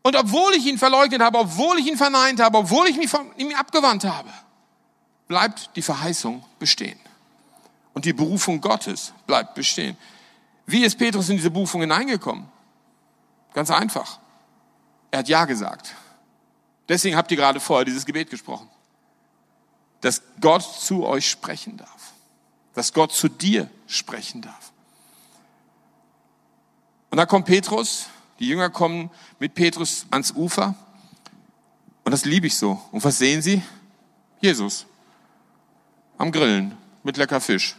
Und 0.02 0.16
obwohl 0.16 0.56
ich 0.56 0.66
ihn 0.66 0.80
verleugnet 0.80 1.22
habe, 1.22 1.38
obwohl 1.38 1.78
ich 1.78 1.86
ihn 1.86 1.96
verneint 1.96 2.40
habe, 2.40 2.58
obwohl 2.58 2.88
ich 2.88 2.98
mich 2.98 3.08
von 3.08 3.30
ihm 3.38 3.54
abgewandt 3.54 4.04
habe, 4.04 4.30
bleibt 5.28 5.70
die 5.76 5.84
Verheißung 5.84 6.44
bestehen. 6.58 7.00
Und 7.94 8.04
die 8.06 8.14
Berufung 8.14 8.62
Gottes 8.62 9.14
bleibt 9.28 9.54
bestehen. 9.54 9.96
Wie 10.66 10.84
ist 10.84 10.98
Petrus 10.98 11.30
in 11.30 11.38
diese 11.38 11.52
Berufung 11.52 11.82
hineingekommen? 11.82 12.48
Ganz 13.54 13.70
einfach. 13.70 14.18
Er 15.12 15.20
hat 15.20 15.28
Ja 15.28 15.46
gesagt. 15.46 15.94
Deswegen 16.90 17.16
habt 17.16 17.30
ihr 17.30 17.38
gerade 17.38 17.60
vorher 17.60 17.86
dieses 17.86 18.08
Gebet 18.08 18.32
gesprochen. 18.32 18.68
Dass 20.02 20.24
Gott 20.42 20.64
zu 20.64 21.06
euch 21.06 21.30
sprechen 21.30 21.78
darf. 21.78 21.97
Dass 22.78 22.94
Gott 22.94 23.12
zu 23.12 23.28
dir 23.28 23.72
sprechen 23.88 24.44
darf. 24.44 24.72
Und 27.10 27.18
da 27.18 27.26
kommt 27.26 27.48
Petrus, 27.48 28.06
die 28.38 28.48
Jünger 28.48 28.70
kommen 28.70 29.10
mit 29.40 29.56
Petrus 29.56 30.06
ans 30.12 30.32
Ufer. 30.36 30.76
Und 32.04 32.12
das 32.12 32.24
liebe 32.24 32.46
ich 32.46 32.56
so. 32.56 32.80
Und 32.92 33.04
was 33.04 33.18
sehen 33.18 33.42
sie? 33.42 33.64
Jesus. 34.42 34.86
Am 36.20 36.32
Grillen 36.32 36.78
mit 37.02 37.18
lecker 37.18 37.42
Fisch. 37.42 37.76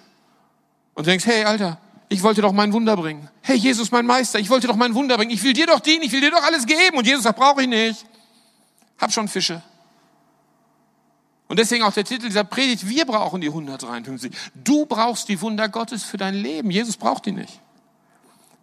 Und 0.95 1.07
du 1.07 1.11
denkst, 1.11 1.27
hey 1.27 1.45
Alter, 1.45 1.79
ich 2.09 2.21
wollte 2.25 2.43
doch 2.43 2.51
mein 2.51 2.73
Wunder 2.73 2.97
bringen. 2.97 3.31
Hey 3.43 3.55
Jesus, 3.57 3.93
mein 3.93 4.05
Meister, 4.05 4.41
ich 4.41 4.51
wollte 4.51 4.67
doch 4.67 4.75
mein 4.75 4.97
Wunder 4.97 5.17
bringen. 5.17 5.31
Ich 5.31 5.45
will 5.45 5.53
dir 5.53 5.67
doch 5.67 5.79
dienen, 5.79 6.03
ich 6.03 6.11
will 6.11 6.23
dir 6.23 6.33
doch 6.33 6.43
alles 6.43 6.67
geben. 6.67 6.97
Und 6.97 7.07
Jesus 7.07 7.23
sagt, 7.23 7.39
brauche 7.39 7.63
ich 7.63 7.69
nicht. 7.69 8.05
Hab 8.99 9.13
schon 9.13 9.29
Fische. 9.29 9.63
Und 11.49 11.59
deswegen 11.59 11.83
auch 11.83 11.93
der 11.93 12.05
Titel 12.05 12.27
dieser 12.27 12.45
Predigt, 12.45 12.89
wir 12.89 13.07
brauchen 13.07 13.41
die 13.41 13.49
153. 13.49 14.33
Du 14.55 14.85
brauchst 14.85 15.29
die 15.29 15.41
Wunder 15.41 15.69
Gottes 15.69 16.05
für 16.05 16.19
dein 16.19 16.35
Leben. 16.35 16.71
Jesus 16.71 16.97
braucht 16.97 17.27
die 17.27 17.33
nicht. 17.33 17.61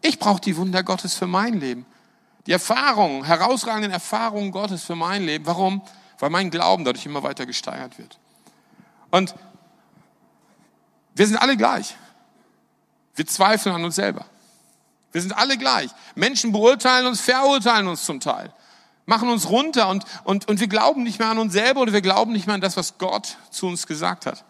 Ich 0.01 0.19
brauche 0.19 0.39
die 0.39 0.55
Wunder 0.55 0.83
Gottes 0.83 1.15
für 1.15 1.25
mein 1.25 1.59
Leben. 1.59 1.85
Die 2.45 2.51
Erfahrungen, 2.51 3.23
herausragenden 3.23 3.91
Erfahrungen 3.91 4.51
Gottes 4.51 4.83
für 4.83 4.95
mein 4.95 5.23
Leben. 5.23 5.47
Warum? 5.47 5.81
Weil 6.19 6.29
mein 6.29 6.51
Glauben 6.51 6.85
dadurch 6.85 7.07
immer 7.07 7.23
weiter 7.23 7.47
gesteigert 7.47 7.97
wird. 7.97 8.19
Und 9.09 9.33
wir 11.15 11.25
sind 11.25 11.37
alle 11.37 11.57
gleich. 11.57 11.95
Wir 13.15 13.25
zweifeln 13.25 13.73
an 13.73 13.83
uns 13.83 13.95
selber. 13.95 14.25
Wir 15.11 15.21
sind 15.21 15.31
alle 15.31 15.57
gleich. 15.57 15.89
Menschen 16.13 16.51
beurteilen 16.51 17.07
uns, 17.07 17.21
verurteilen 17.21 17.87
uns 17.87 18.03
zum 18.03 18.19
Teil, 18.19 18.51
machen 19.05 19.29
uns 19.29 19.49
runter 19.49 19.89
und, 19.89 20.03
und, 20.23 20.47
und 20.47 20.59
wir 20.59 20.67
glauben 20.67 21.03
nicht 21.03 21.19
mehr 21.19 21.29
an 21.29 21.37
uns 21.37 21.53
selber 21.53 21.81
oder 21.81 21.93
wir 21.93 22.01
glauben 22.01 22.31
nicht 22.31 22.47
mehr 22.47 22.55
an 22.55 22.61
das, 22.61 22.77
was 22.77 22.97
Gott 22.97 23.37
zu 23.51 23.67
uns 23.67 23.87
gesagt 23.87 24.25
hat. 24.25 24.43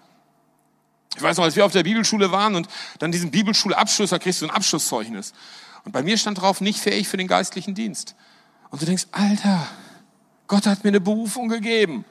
Ich 1.15 1.21
weiß 1.21 1.37
noch, 1.37 1.45
als 1.45 1.55
wir 1.55 1.65
auf 1.65 1.71
der 1.71 1.83
Bibelschule 1.83 2.31
waren 2.31 2.55
und 2.55 2.67
dann 2.99 3.11
diesen 3.11 3.31
Bibelschulabschluss, 3.31 4.09
da 4.09 4.19
kriegst 4.19 4.41
du 4.41 4.45
ein 4.45 4.51
Abschlusszeugnis. 4.51 5.33
Und 5.85 5.91
bei 5.91 6.03
mir 6.03 6.17
stand 6.17 6.41
drauf, 6.41 6.61
nicht 6.61 6.79
fähig 6.79 7.07
für 7.07 7.17
den 7.17 7.27
geistlichen 7.27 7.75
Dienst. 7.75 8.15
Und 8.69 8.81
du 8.81 8.85
denkst, 8.85 9.07
Alter, 9.11 9.67
Gott 10.47 10.65
hat 10.65 10.83
mir 10.83 10.89
eine 10.89 10.99
Berufung 10.99 11.47
gegeben. 11.47 12.05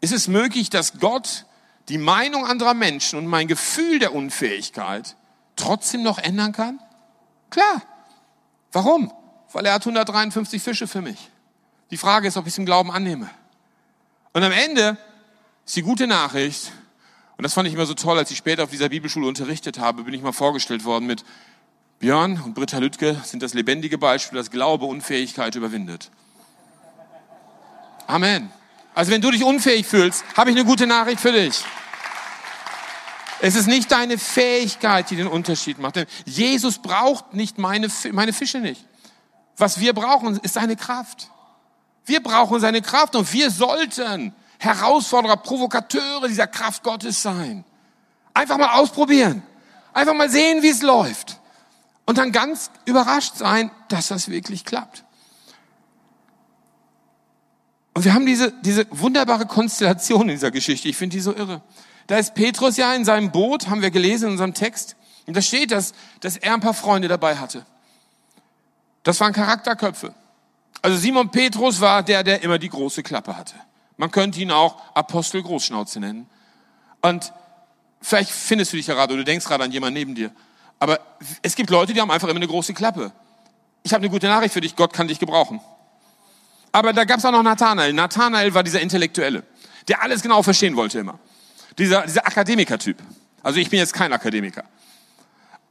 Ist 0.00 0.12
es 0.12 0.28
möglich, 0.28 0.70
dass 0.70 0.98
Gott 0.98 1.44
die 1.88 1.98
Meinung 1.98 2.46
anderer 2.46 2.74
Menschen 2.74 3.18
und 3.18 3.26
mein 3.26 3.48
Gefühl 3.48 3.98
der 3.98 4.14
Unfähigkeit 4.14 5.16
trotzdem 5.56 6.02
noch 6.02 6.18
ändern 6.18 6.52
kann? 6.52 6.78
Klar. 7.50 7.82
Warum? 8.72 9.12
Weil 9.52 9.66
er 9.66 9.74
hat 9.74 9.82
153 9.82 10.62
Fische 10.62 10.86
für 10.86 11.00
mich. 11.00 11.30
Die 11.90 11.96
Frage 11.96 12.28
ist, 12.28 12.36
ob 12.36 12.46
ich 12.46 12.52
es 12.52 12.58
im 12.58 12.66
Glauben 12.66 12.90
annehme. 12.90 13.28
Und 14.32 14.42
am 14.44 14.52
Ende 14.52 14.96
ist 15.66 15.76
die 15.76 15.82
gute 15.82 16.06
Nachricht, 16.06 16.70
und 17.36 17.42
das 17.42 17.54
fand 17.54 17.66
ich 17.66 17.74
immer 17.74 17.86
so 17.86 17.94
toll, 17.94 18.18
als 18.18 18.30
ich 18.30 18.36
später 18.36 18.64
auf 18.64 18.70
dieser 18.70 18.90
Bibelschule 18.90 19.26
unterrichtet 19.26 19.78
habe, 19.78 20.04
bin 20.04 20.14
ich 20.14 20.22
mal 20.22 20.32
vorgestellt 20.32 20.84
worden 20.84 21.06
mit 21.06 21.24
Björn 21.98 22.40
und 22.44 22.54
Britta 22.54 22.78
Lüttke 22.78 23.20
sind 23.24 23.42
das 23.42 23.54
lebendige 23.54 23.98
Beispiel, 23.98 24.38
das 24.38 24.50
Glaube 24.50 24.86
Unfähigkeit 24.86 25.54
überwindet. 25.54 26.10
Amen. 28.06 28.50
Also 28.94 29.10
wenn 29.12 29.20
du 29.20 29.30
dich 29.30 29.44
unfähig 29.44 29.86
fühlst, 29.86 30.24
habe 30.36 30.50
ich 30.50 30.56
eine 30.56 30.64
gute 30.64 30.86
Nachricht 30.86 31.20
für 31.20 31.32
dich. 31.32 31.64
Es 33.40 33.54
ist 33.54 33.66
nicht 33.66 33.90
deine 33.90 34.18
Fähigkeit, 34.18 35.10
die 35.10 35.16
den 35.16 35.26
Unterschied 35.26 35.78
macht. 35.78 35.96
Denn 35.96 36.06
Jesus 36.26 36.78
braucht 36.78 37.32
nicht 37.32 37.58
meine, 37.58 37.88
meine 38.12 38.32
Fische 38.32 38.58
nicht. 38.58 38.84
Was 39.60 39.78
wir 39.78 39.92
brauchen, 39.92 40.38
ist 40.38 40.54
seine 40.54 40.74
Kraft. 40.74 41.30
Wir 42.06 42.22
brauchen 42.22 42.60
seine 42.60 42.80
Kraft 42.80 43.14
und 43.14 43.30
wir 43.30 43.50
sollten 43.50 44.34
Herausforderer, 44.58 45.36
Provokateure 45.36 46.28
dieser 46.28 46.46
Kraft 46.46 46.82
Gottes 46.82 47.20
sein. 47.20 47.64
Einfach 48.32 48.56
mal 48.56 48.78
ausprobieren. 48.78 49.42
Einfach 49.92 50.14
mal 50.14 50.30
sehen, 50.30 50.62
wie 50.62 50.70
es 50.70 50.80
läuft. 50.80 51.40
Und 52.06 52.16
dann 52.16 52.32
ganz 52.32 52.70
überrascht 52.86 53.36
sein, 53.36 53.70
dass 53.88 54.08
das 54.08 54.30
wirklich 54.30 54.64
klappt. 54.64 55.04
Und 57.92 58.06
wir 58.06 58.14
haben 58.14 58.24
diese, 58.24 58.52
diese 58.62 58.86
wunderbare 58.90 59.44
Konstellation 59.44 60.22
in 60.22 60.36
dieser 60.36 60.50
Geschichte. 60.50 60.88
Ich 60.88 60.96
finde 60.96 61.16
die 61.16 61.20
so 61.20 61.36
irre. 61.36 61.60
Da 62.06 62.16
ist 62.16 62.34
Petrus 62.34 62.78
ja 62.78 62.94
in 62.94 63.04
seinem 63.04 63.30
Boot, 63.30 63.68
haben 63.68 63.82
wir 63.82 63.90
gelesen 63.90 64.26
in 64.26 64.32
unserem 64.32 64.54
Text. 64.54 64.96
Und 65.26 65.36
da 65.36 65.42
steht, 65.42 65.70
dass, 65.70 65.92
dass 66.20 66.38
er 66.38 66.54
ein 66.54 66.60
paar 66.60 66.72
Freunde 66.72 67.08
dabei 67.08 67.36
hatte. 67.36 67.66
Das 69.02 69.20
waren 69.20 69.32
Charakterköpfe. 69.32 70.14
Also 70.82 70.96
Simon 70.96 71.30
Petrus 71.30 71.80
war 71.80 72.02
der, 72.02 72.22
der 72.22 72.42
immer 72.42 72.58
die 72.58 72.68
große 72.68 73.02
Klappe 73.02 73.36
hatte. 73.36 73.54
Man 73.96 74.10
könnte 74.10 74.40
ihn 74.40 74.50
auch 74.50 74.94
Apostel 74.94 75.42
Großschnauze 75.42 76.00
nennen. 76.00 76.26
Und 77.02 77.32
vielleicht 78.00 78.30
findest 78.30 78.72
du 78.72 78.76
dich 78.76 78.86
gerade 78.86 79.12
oder 79.12 79.22
du 79.22 79.24
denkst 79.24 79.46
gerade 79.46 79.64
an 79.64 79.72
jemanden 79.72 79.98
neben 79.98 80.14
dir. 80.14 80.30
Aber 80.78 80.98
es 81.42 81.54
gibt 81.54 81.70
Leute, 81.70 81.92
die 81.92 82.00
haben 82.00 82.10
einfach 82.10 82.28
immer 82.28 82.38
eine 82.38 82.46
große 82.46 82.72
Klappe. 82.72 83.12
Ich 83.82 83.92
habe 83.92 84.02
eine 84.02 84.10
gute 84.10 84.26
Nachricht 84.26 84.54
für 84.54 84.60
dich, 84.60 84.76
Gott 84.76 84.92
kann 84.92 85.08
dich 85.08 85.18
gebrauchen. 85.18 85.60
Aber 86.72 86.92
da 86.92 87.04
gab 87.04 87.18
es 87.18 87.24
auch 87.24 87.32
noch 87.32 87.42
Nathanael. 87.42 87.92
Nathanael 87.92 88.54
war 88.54 88.62
dieser 88.62 88.80
Intellektuelle, 88.80 89.42
der 89.88 90.02
alles 90.02 90.22
genau 90.22 90.42
verstehen 90.42 90.76
wollte 90.76 90.98
immer. 90.98 91.18
Dieser, 91.78 92.02
dieser 92.02 92.26
Akademiker-Typ. 92.26 92.98
Also 93.42 93.58
ich 93.58 93.70
bin 93.70 93.78
jetzt 93.78 93.92
kein 93.92 94.12
Akademiker. 94.12 94.64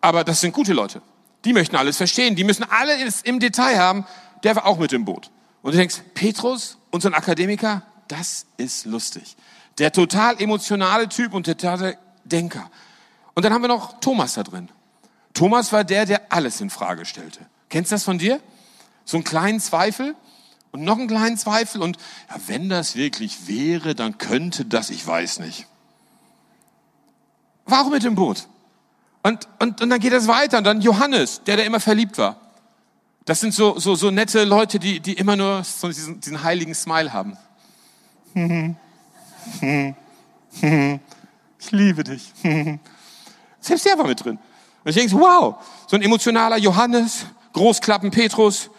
Aber 0.02 0.24
das 0.24 0.42
sind 0.42 0.54
gute 0.54 0.74
Leute. 0.74 1.02
Die 1.46 1.54
möchten 1.54 1.76
alles 1.76 1.98
verstehen. 1.98 2.36
Die 2.36 2.44
müssen 2.44 2.64
alles 2.64 3.22
im 3.22 3.40
Detail 3.40 3.78
haben. 3.80 4.06
Der 4.44 4.56
war 4.56 4.66
auch 4.66 4.78
mit 4.78 4.94
im 4.94 5.06
Boot. 5.06 5.32
Und 5.62 5.74
du 5.74 5.78
denkst, 5.78 6.02
Petrus, 6.14 6.78
unser 6.92 7.14
Akademiker, 7.14 7.84
das 8.08 8.46
ist 8.58 8.86
lustig. 8.86 9.36
Der 9.78 9.92
total 9.92 10.42
emotionale 10.42 11.08
Typ 11.08 11.34
und 11.34 11.48
der 11.48 11.58
totale 11.58 11.98
Denker. 12.26 12.70
Und 13.36 13.44
dann 13.44 13.54
haben 13.54 13.62
wir 13.62 13.70
noch 13.70 14.00
Thomas 14.00 14.34
da 14.34 14.44
drin. 14.44 14.70
Thomas 15.34 15.72
war 15.72 15.84
der, 15.84 16.06
der 16.06 16.32
alles 16.32 16.60
in 16.60 16.70
Frage 16.70 17.06
stellte. 17.06 17.46
Kennst 17.70 17.92
du 17.92 17.96
das 17.96 18.04
von 18.04 18.18
dir? 18.18 18.42
So 19.06 19.18
einen 19.18 19.24
kleinen 19.24 19.60
Zweifel 19.60 20.16
und 20.72 20.84
noch 20.84 20.98
einen 20.98 21.08
kleinen 21.08 21.38
Zweifel 21.38 21.82
und 21.82 21.98
ja, 22.30 22.36
wenn 22.48 22.70
das 22.70 22.96
wirklich 22.96 23.48
wäre, 23.48 23.96
dann 23.96 24.18
könnte 24.18 24.66
das, 24.66 24.90
ich 24.90 25.06
weiß 25.06 25.40
nicht. 25.40 25.68
Warum 27.66 27.92
mit 27.92 28.04
dem 28.04 28.16
Boot? 28.16 28.48
Und, 29.24 29.48
und, 29.60 29.82
und 29.82 29.90
dann 29.90 30.00
geht 30.00 30.14
es 30.14 30.28
weiter 30.28 30.58
und 30.58 30.64
dann 30.64 30.82
Johannes, 30.82 31.42
der, 31.44 31.58
der 31.58 31.66
immer 31.66 31.80
verliebt 31.80 32.18
war. 32.18 32.38
Das 33.26 33.42
sind 33.42 33.54
so, 33.54 33.78
so, 33.78 33.96
so 33.96 34.12
nette 34.12 34.44
Leute, 34.44 34.80
die, 34.80 35.00
die 35.00 35.14
immer 35.14 35.36
nur 35.36 35.64
so 35.64 35.88
diesen, 35.88 36.20
diesen 36.20 36.44
heiligen 36.44 36.74
Smile 36.74 37.14
haben. 37.14 37.38
Ich 41.60 41.72
liebe 41.72 42.04
dich. 42.04 42.32
Selbst 43.60 43.86
der 43.86 43.98
war 43.98 44.08
mit 44.08 44.24
drin. 44.24 44.40
Und 44.84 44.90
ich 44.90 44.96
denke, 44.96 45.14
wow, 45.20 45.56
so 45.88 45.98
ein 45.98 46.02
emotionaler 46.02 46.58
Johannes, 46.58 47.26
Großklappen 47.54 48.12
Petrus, 48.12 48.70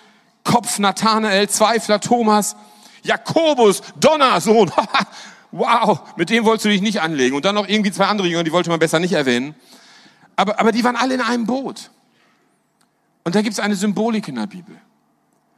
Kopf 0.45 0.79
Nathanael, 0.79 1.49
Zweifler 1.49 2.01
Thomas, 2.01 2.57
Jakobus, 3.03 3.83
Donnersohn. 4.01 4.73
wow, 5.51 6.01
mit 6.17 6.31
dem 6.31 6.45
wolltest 6.45 6.65
du 6.65 6.69
dich 6.71 6.81
nicht 6.81 7.03
anlegen. 7.03 7.37
Und 7.37 7.45
dann 7.45 7.55
noch 7.55 7.69
irgendwie 7.69 7.93
zwei 7.93 8.07
andere 8.07 8.29
Jünger, 8.29 8.45
die 8.45 8.53
wollte 8.53 8.71
man 8.71 8.79
besser 8.79 8.99
nicht 8.99 9.13
erwähnen. 9.13 9.55
Aber, 10.41 10.59
aber 10.59 10.73
die 10.73 10.83
waren 10.83 10.97
alle 10.97 11.13
in 11.13 11.21
einem 11.21 11.45
Boot. 11.45 11.91
Und 13.25 13.35
da 13.35 13.43
gibt 13.43 13.53
es 13.53 13.61
eine 13.61 13.77
Symbolik 13.77 14.27
in 14.27 14.37
der 14.37 14.47
Bibel. 14.47 14.75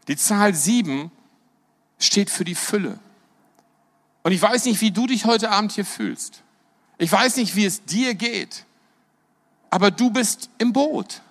Die 0.08 0.16
Zahl 0.16 0.56
sieben 0.56 1.12
steht 2.00 2.30
für 2.30 2.42
die 2.42 2.56
Fülle. 2.56 2.98
Und 4.24 4.32
ich 4.32 4.42
weiß 4.42 4.64
nicht, 4.64 4.80
wie 4.80 4.90
du 4.90 5.06
dich 5.06 5.24
heute 5.24 5.52
Abend 5.52 5.70
hier 5.70 5.84
fühlst. 5.84 6.42
Ich 6.98 7.12
weiß 7.12 7.36
nicht, 7.36 7.54
wie 7.54 7.64
es 7.64 7.84
dir 7.84 8.16
geht. 8.16 8.64
Aber 9.70 9.92
du 9.92 10.10
bist 10.10 10.50
im 10.58 10.72
Boot. 10.72 11.22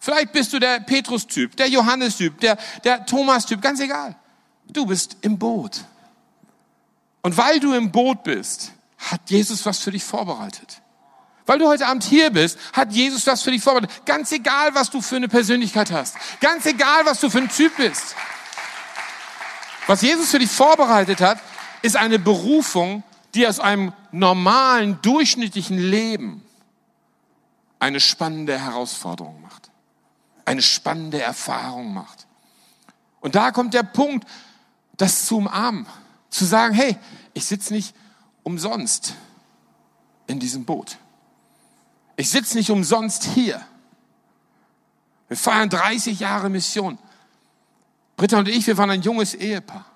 Vielleicht 0.00 0.32
bist 0.32 0.52
du 0.52 0.58
der 0.58 0.80
Petrus-Typ, 0.80 1.56
der 1.56 1.68
Johannes-Typ, 1.68 2.40
der, 2.40 2.58
der 2.82 3.06
Thomas-Typ, 3.06 3.62
ganz 3.62 3.78
egal. 3.78 4.16
Du 4.66 4.86
bist 4.86 5.18
im 5.20 5.38
Boot. 5.38 5.84
Und 7.22 7.36
weil 7.36 7.60
du 7.60 7.74
im 7.74 7.92
Boot 7.92 8.24
bist, 8.24 8.72
hat 8.98 9.30
Jesus 9.30 9.64
was 9.64 9.78
für 9.78 9.92
dich 9.92 10.02
vorbereitet. 10.02 10.79
Weil 11.50 11.58
du 11.58 11.66
heute 11.66 11.88
Abend 11.88 12.04
hier 12.04 12.30
bist, 12.30 12.56
hat 12.72 12.92
Jesus 12.92 13.26
was 13.26 13.42
für 13.42 13.50
dich 13.50 13.60
vorbereitet. 13.60 14.06
Ganz 14.06 14.30
egal, 14.30 14.72
was 14.76 14.88
du 14.88 15.02
für 15.02 15.16
eine 15.16 15.26
Persönlichkeit 15.26 15.90
hast. 15.90 16.14
Ganz 16.40 16.64
egal, 16.64 17.04
was 17.06 17.18
du 17.18 17.28
für 17.28 17.38
ein 17.38 17.48
Typ 17.48 17.76
bist. 17.76 18.14
Was 19.88 20.00
Jesus 20.00 20.30
für 20.30 20.38
dich 20.38 20.48
vorbereitet 20.48 21.20
hat, 21.20 21.40
ist 21.82 21.96
eine 21.96 22.20
Berufung, 22.20 23.02
die 23.34 23.48
aus 23.48 23.58
einem 23.58 23.92
normalen, 24.12 25.02
durchschnittlichen 25.02 25.76
Leben 25.76 26.40
eine 27.80 27.98
spannende 27.98 28.56
Herausforderung 28.56 29.42
macht. 29.42 29.72
Eine 30.44 30.62
spannende 30.62 31.20
Erfahrung 31.20 31.92
macht. 31.92 32.28
Und 33.18 33.34
da 33.34 33.50
kommt 33.50 33.74
der 33.74 33.82
Punkt, 33.82 34.24
das 34.96 35.26
zu 35.26 35.38
umarmen. 35.38 35.86
Zu 36.28 36.44
sagen, 36.44 36.76
hey, 36.76 36.96
ich 37.34 37.44
sitze 37.44 37.74
nicht 37.74 37.92
umsonst 38.44 39.14
in 40.28 40.38
diesem 40.38 40.64
Boot. 40.64 40.96
Ich 42.20 42.28
sitze 42.28 42.54
nicht 42.58 42.70
umsonst 42.70 43.24
hier. 43.24 43.62
Wir 45.28 45.38
feiern 45.38 45.70
30 45.70 46.20
Jahre 46.20 46.50
Mission. 46.50 46.98
Britta 48.18 48.38
und 48.38 48.46
ich, 48.46 48.66
wir 48.66 48.76
waren 48.76 48.90
ein 48.90 49.00
junges 49.00 49.32
Ehepaar. 49.34 49.86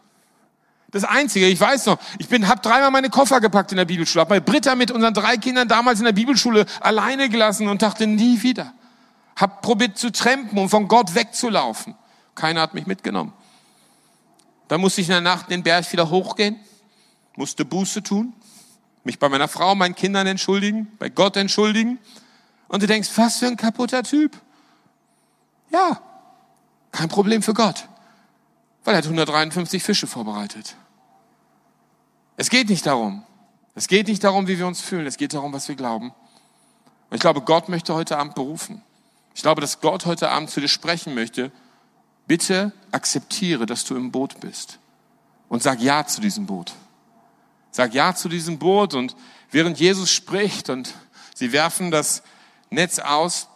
Das 0.90 1.04
Einzige, 1.04 1.46
ich 1.48 1.60
weiß 1.60 1.84
noch, 1.84 1.98
ich 2.18 2.26
bin, 2.26 2.48
habe 2.48 2.62
dreimal 2.62 2.90
meine 2.90 3.10
Koffer 3.10 3.42
gepackt 3.42 3.72
in 3.72 3.76
der 3.76 3.84
Bibelschule, 3.84 4.22
habe 4.22 4.36
bei 4.36 4.40
Britta 4.40 4.74
mit 4.74 4.90
unseren 4.90 5.12
drei 5.12 5.36
Kindern 5.36 5.68
damals 5.68 5.98
in 5.98 6.06
der 6.06 6.12
Bibelschule 6.12 6.64
alleine 6.80 7.28
gelassen 7.28 7.68
und 7.68 7.82
dachte 7.82 8.06
nie 8.06 8.40
wieder. 8.40 8.72
Hab 9.36 9.60
probiert 9.60 9.98
zu 9.98 10.10
trampen 10.10 10.58
und 10.58 10.70
von 10.70 10.88
Gott 10.88 11.14
wegzulaufen. 11.14 11.94
Keiner 12.34 12.62
hat 12.62 12.72
mich 12.72 12.86
mitgenommen. 12.86 13.34
Dann 14.68 14.80
musste 14.80 15.02
ich 15.02 15.08
in 15.08 15.12
der 15.12 15.20
Nacht 15.20 15.50
den 15.50 15.62
Berg 15.62 15.92
wieder 15.92 16.08
hochgehen, 16.08 16.58
musste 17.36 17.66
Buße 17.66 18.02
tun, 18.02 18.32
mich 19.04 19.18
bei 19.18 19.28
meiner 19.28 19.48
Frau, 19.48 19.74
meinen 19.74 19.94
Kindern 19.94 20.26
entschuldigen, 20.26 20.90
bei 20.98 21.08
Gott 21.08 21.36
entschuldigen. 21.36 21.98
Und 22.68 22.82
du 22.82 22.86
denkst, 22.86 23.10
was 23.16 23.38
für 23.38 23.46
ein 23.46 23.56
kaputter 23.56 24.02
Typ. 24.02 24.36
Ja, 25.70 26.00
kein 26.92 27.08
Problem 27.08 27.42
für 27.42 27.54
Gott, 27.54 27.88
weil 28.84 28.94
er 28.94 28.98
hat 28.98 29.04
153 29.04 29.82
Fische 29.82 30.06
vorbereitet. 30.06 30.76
Es 32.36 32.50
geht 32.50 32.68
nicht 32.68 32.86
darum. 32.86 33.24
Es 33.74 33.88
geht 33.88 34.08
nicht 34.08 34.22
darum, 34.22 34.46
wie 34.46 34.58
wir 34.58 34.66
uns 34.66 34.80
fühlen. 34.80 35.06
Es 35.06 35.16
geht 35.16 35.34
darum, 35.34 35.52
was 35.52 35.68
wir 35.68 35.74
glauben. 35.74 36.12
Und 37.10 37.14
ich 37.14 37.20
glaube, 37.20 37.42
Gott 37.42 37.68
möchte 37.68 37.94
heute 37.94 38.18
Abend 38.18 38.34
berufen. 38.34 38.82
Ich 39.34 39.42
glaube, 39.42 39.60
dass 39.60 39.80
Gott 39.80 40.06
heute 40.06 40.30
Abend 40.30 40.50
zu 40.50 40.60
dir 40.60 40.68
sprechen 40.68 41.14
möchte. 41.14 41.50
Bitte 42.26 42.72
akzeptiere, 42.92 43.66
dass 43.66 43.84
du 43.84 43.96
im 43.96 44.10
Boot 44.12 44.40
bist. 44.40 44.78
Und 45.48 45.62
sag 45.62 45.80
Ja 45.80 46.06
zu 46.06 46.20
diesem 46.20 46.46
Boot. 46.46 46.72
Sag 47.76 47.92
Ja 47.92 48.14
zu 48.14 48.28
diesem 48.28 48.60
Boot 48.60 48.94
und 48.94 49.16
während 49.50 49.80
Jesus 49.80 50.08
spricht 50.08 50.70
und 50.70 50.94
sie 51.34 51.50
werfen 51.50 51.90
das 51.90 52.22
Netz 52.70 53.00
aus 53.00 53.48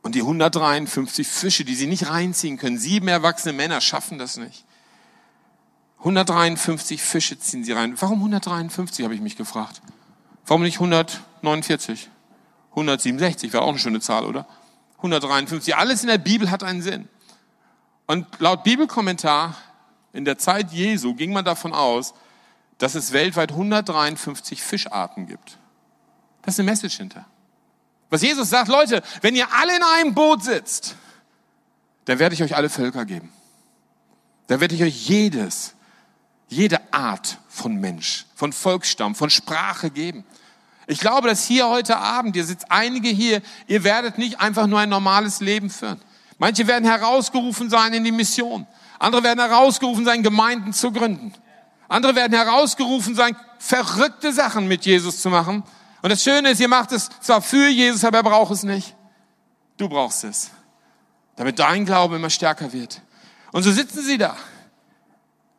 und 0.00 0.14
die 0.14 0.22
153 0.22 1.28
Fische, 1.28 1.66
die 1.66 1.74
sie 1.74 1.86
nicht 1.86 2.08
reinziehen 2.08 2.56
können, 2.56 2.78
sieben 2.78 3.08
erwachsene 3.08 3.52
Männer 3.52 3.82
schaffen 3.82 4.16
das 4.16 4.38
nicht. 4.38 4.64
153 5.98 7.02
Fische 7.02 7.38
ziehen 7.38 7.62
sie 7.62 7.72
rein. 7.72 7.94
Warum 8.00 8.20
153, 8.20 9.04
habe 9.04 9.14
ich 9.14 9.20
mich 9.20 9.36
gefragt. 9.36 9.82
Warum 10.46 10.62
nicht 10.62 10.76
149? 10.76 12.08
167 12.70 13.52
wäre 13.52 13.64
auch 13.64 13.68
eine 13.68 13.78
schöne 13.78 14.00
Zahl, 14.00 14.24
oder? 14.24 14.46
153. 14.96 15.76
Alles 15.76 16.00
in 16.00 16.08
der 16.08 16.16
Bibel 16.16 16.50
hat 16.50 16.64
einen 16.64 16.80
Sinn. 16.80 17.06
Und 18.06 18.26
laut 18.38 18.64
Bibelkommentar 18.64 19.58
in 20.14 20.24
der 20.24 20.38
Zeit 20.38 20.72
Jesu 20.72 21.14
ging 21.14 21.34
man 21.34 21.44
davon 21.44 21.74
aus, 21.74 22.14
dass 22.78 22.94
es 22.94 23.12
weltweit 23.12 23.52
153 23.52 24.62
Fischarten 24.62 25.26
gibt. 25.26 25.58
Das 26.42 26.54
ist 26.54 26.60
eine 26.60 26.70
Message 26.70 26.96
hinter. 26.96 27.24
Was 28.10 28.22
Jesus 28.22 28.50
sagt, 28.50 28.68
Leute, 28.68 29.02
wenn 29.20 29.34
ihr 29.34 29.52
alle 29.52 29.76
in 29.76 29.82
einem 29.82 30.14
Boot 30.14 30.44
sitzt, 30.44 30.96
dann 32.04 32.18
werde 32.18 32.34
ich 32.34 32.42
euch 32.42 32.54
alle 32.54 32.68
Völker 32.68 33.04
geben. 33.04 33.32
Dann 34.46 34.60
werde 34.60 34.74
ich 34.74 34.82
euch 34.82 35.08
jedes, 35.08 35.74
jede 36.48 36.80
Art 36.92 37.38
von 37.48 37.74
Mensch, 37.76 38.26
von 38.34 38.52
Volksstamm, 38.52 39.14
von 39.14 39.30
Sprache 39.30 39.90
geben. 39.90 40.24
Ich 40.86 41.00
glaube, 41.00 41.28
dass 41.28 41.44
hier 41.44 41.68
heute 41.68 41.96
Abend, 41.96 42.36
ihr 42.36 42.44
sitzt 42.44 42.70
einige 42.70 43.08
hier, 43.08 43.42
ihr 43.66 43.82
werdet 43.82 44.18
nicht 44.18 44.38
einfach 44.40 44.68
nur 44.68 44.78
ein 44.78 44.88
normales 44.88 45.40
Leben 45.40 45.68
führen. 45.68 46.00
Manche 46.38 46.66
werden 46.68 46.84
herausgerufen 46.84 47.70
sein 47.70 47.92
in 47.92 48.04
die 48.04 48.12
Mission. 48.12 48.66
Andere 49.00 49.24
werden 49.24 49.40
herausgerufen 49.40 50.04
sein, 50.04 50.22
Gemeinden 50.22 50.72
zu 50.72 50.92
gründen. 50.92 51.34
Andere 51.88 52.14
werden 52.14 52.32
herausgerufen 52.32 53.14
sein, 53.14 53.36
verrückte 53.58 54.32
Sachen 54.32 54.68
mit 54.68 54.84
Jesus 54.84 55.20
zu 55.20 55.30
machen. 55.30 55.62
Und 56.02 56.10
das 56.10 56.22
Schöne 56.22 56.50
ist, 56.50 56.60
ihr 56.60 56.68
macht 56.68 56.92
es 56.92 57.08
zwar 57.20 57.40
für 57.40 57.68
Jesus, 57.68 58.04
aber 58.04 58.18
er 58.18 58.22
braucht 58.22 58.52
es 58.52 58.62
nicht. 58.62 58.94
Du 59.76 59.88
brauchst 59.88 60.24
es. 60.24 60.50
Damit 61.36 61.58
dein 61.58 61.84
Glaube 61.84 62.16
immer 62.16 62.30
stärker 62.30 62.72
wird. 62.72 63.02
Und 63.52 63.62
so 63.62 63.70
sitzen 63.70 64.02
sie 64.02 64.18
da. 64.18 64.36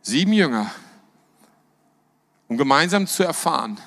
Sieben 0.02 0.34
Jünger. 0.34 0.72
Um 2.48 2.58
gemeinsam 2.58 3.08
zu 3.08 3.24
erfahren, 3.24 3.80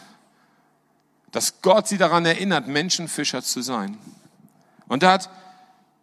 dass 1.31 1.63
Gott 1.63 1.89
sie 1.89 1.97
daran 1.97 2.27
erinnert, 2.27 2.67
Menschenfischer 2.67 3.43
zu 3.43 3.63
sein. 3.63 3.99
Und 4.87 5.03
da 5.03 5.13
hat, 5.13 5.31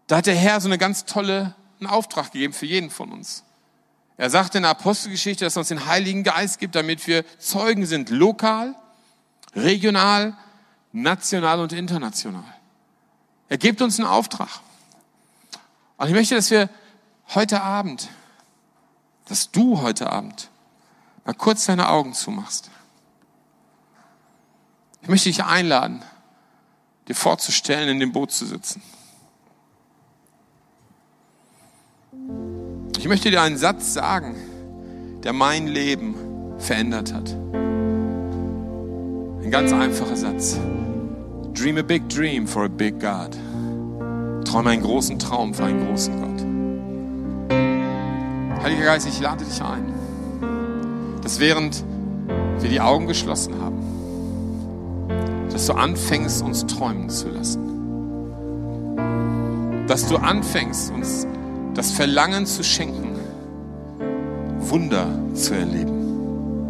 da 0.07 0.17
hat 0.17 0.25
der 0.25 0.35
Herr 0.35 0.59
so 0.59 0.67
eine 0.67 0.77
ganz 0.77 1.05
tolle 1.05 1.53
einen 1.79 1.89
Auftrag 1.89 2.31
gegeben 2.31 2.53
für 2.53 2.65
jeden 2.65 2.89
von 2.89 3.11
uns. 3.11 3.43
Er 4.17 4.31
sagt 4.31 4.55
in 4.55 4.63
der 4.63 4.71
Apostelgeschichte, 4.71 5.45
dass 5.45 5.55
er 5.55 5.59
uns 5.59 5.67
den 5.67 5.85
Heiligen 5.85 6.23
Geist 6.23 6.59
gibt, 6.59 6.73
damit 6.75 7.05
wir 7.05 7.23
Zeugen 7.37 7.85
sind, 7.85 8.09
lokal, 8.09 8.75
regional, 9.55 10.35
national 10.91 11.59
und 11.59 11.71
international. 11.71 12.43
Er 13.47 13.57
gibt 13.57 13.81
uns 13.81 13.99
einen 13.99 14.07
Auftrag. 14.07 14.49
Und 15.97 16.07
ich 16.07 16.13
möchte, 16.13 16.35
dass 16.35 16.49
wir 16.49 16.69
heute 17.35 17.61
Abend, 17.61 18.09
dass 19.25 19.51
du 19.51 19.81
heute 19.81 20.11
Abend 20.11 20.49
mal 21.23 21.33
kurz 21.33 21.65
deine 21.65 21.89
Augen 21.89 22.13
zumachst. 22.13 22.71
Ich 25.01 25.09
möchte 25.09 25.29
dich 25.29 25.43
einladen, 25.43 26.03
dir 27.07 27.15
vorzustellen, 27.15 27.89
in 27.89 27.99
dem 27.99 28.11
Boot 28.11 28.31
zu 28.31 28.45
sitzen. 28.45 28.81
Ich 32.97 33.07
möchte 33.07 33.29
dir 33.29 33.41
einen 33.41 33.57
Satz 33.57 33.93
sagen, 33.93 34.35
der 35.23 35.31
mein 35.31 35.67
Leben 35.67 36.15
verändert 36.57 37.13
hat. 37.13 37.29
Ein 39.43 39.51
ganz 39.51 39.71
einfacher 39.71 40.15
Satz. 40.15 40.59
Dream 41.53 41.77
a 41.77 41.83
big 41.83 42.09
dream 42.09 42.47
for 42.47 42.63
a 42.65 42.67
big 42.67 42.99
God. 42.99 43.37
Träume 44.45 44.71
einen 44.71 44.81
großen 44.81 45.19
Traum 45.19 45.53
für 45.53 45.65
einen 45.65 45.85
großen 45.87 46.19
Gott. 46.19 46.43
Heiliger 48.63 48.85
Geist, 48.85 49.07
ich 49.07 49.19
lade 49.21 49.45
dich 49.45 49.61
ein, 49.61 49.93
dass 51.21 51.39
während 51.39 51.83
wir 52.59 52.69
die 52.69 52.81
Augen 52.81 53.05
geschlossen 53.07 53.61
haben, 53.61 53.77
dass 55.51 55.67
du 55.67 55.73
anfängst, 55.73 56.41
uns 56.41 56.65
träumen 56.65 57.09
zu 57.09 57.29
lassen. 57.29 57.67
dass 59.87 60.07
du 60.07 60.17
anfängst, 60.17 60.91
uns 60.91 61.25
das 61.77 61.91
Verlangen 61.91 62.47
zu 62.47 62.63
schenken, 62.63 63.15
Wunder 64.61 65.07
zu 65.35 65.53
erleben, 65.53 66.67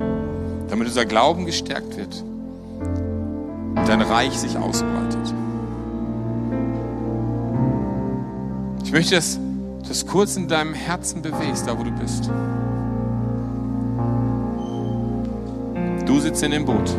damit 0.70 0.88
unser 0.90 1.06
Glauben 1.06 1.46
gestärkt 1.46 1.96
wird 1.96 2.22
und 2.82 3.88
dein 3.88 4.02
Reich 4.02 4.38
sich 4.38 4.58
ausbreitet. 4.58 5.34
Ich 8.84 8.92
möchte, 8.92 9.16
dass 9.16 9.36
du 9.36 9.88
das 9.88 10.06
kurz 10.06 10.36
in 10.36 10.50
deinem 10.50 10.74
Herzen 10.74 11.22
bewegst, 11.22 11.66
da 11.66 11.80
wo 11.80 11.84
du 11.84 11.92
bist. 11.92 12.30
Du 16.06 16.20
sitzt 16.20 16.44
in 16.44 16.52
dem 16.52 16.66
Boot. 16.66 16.94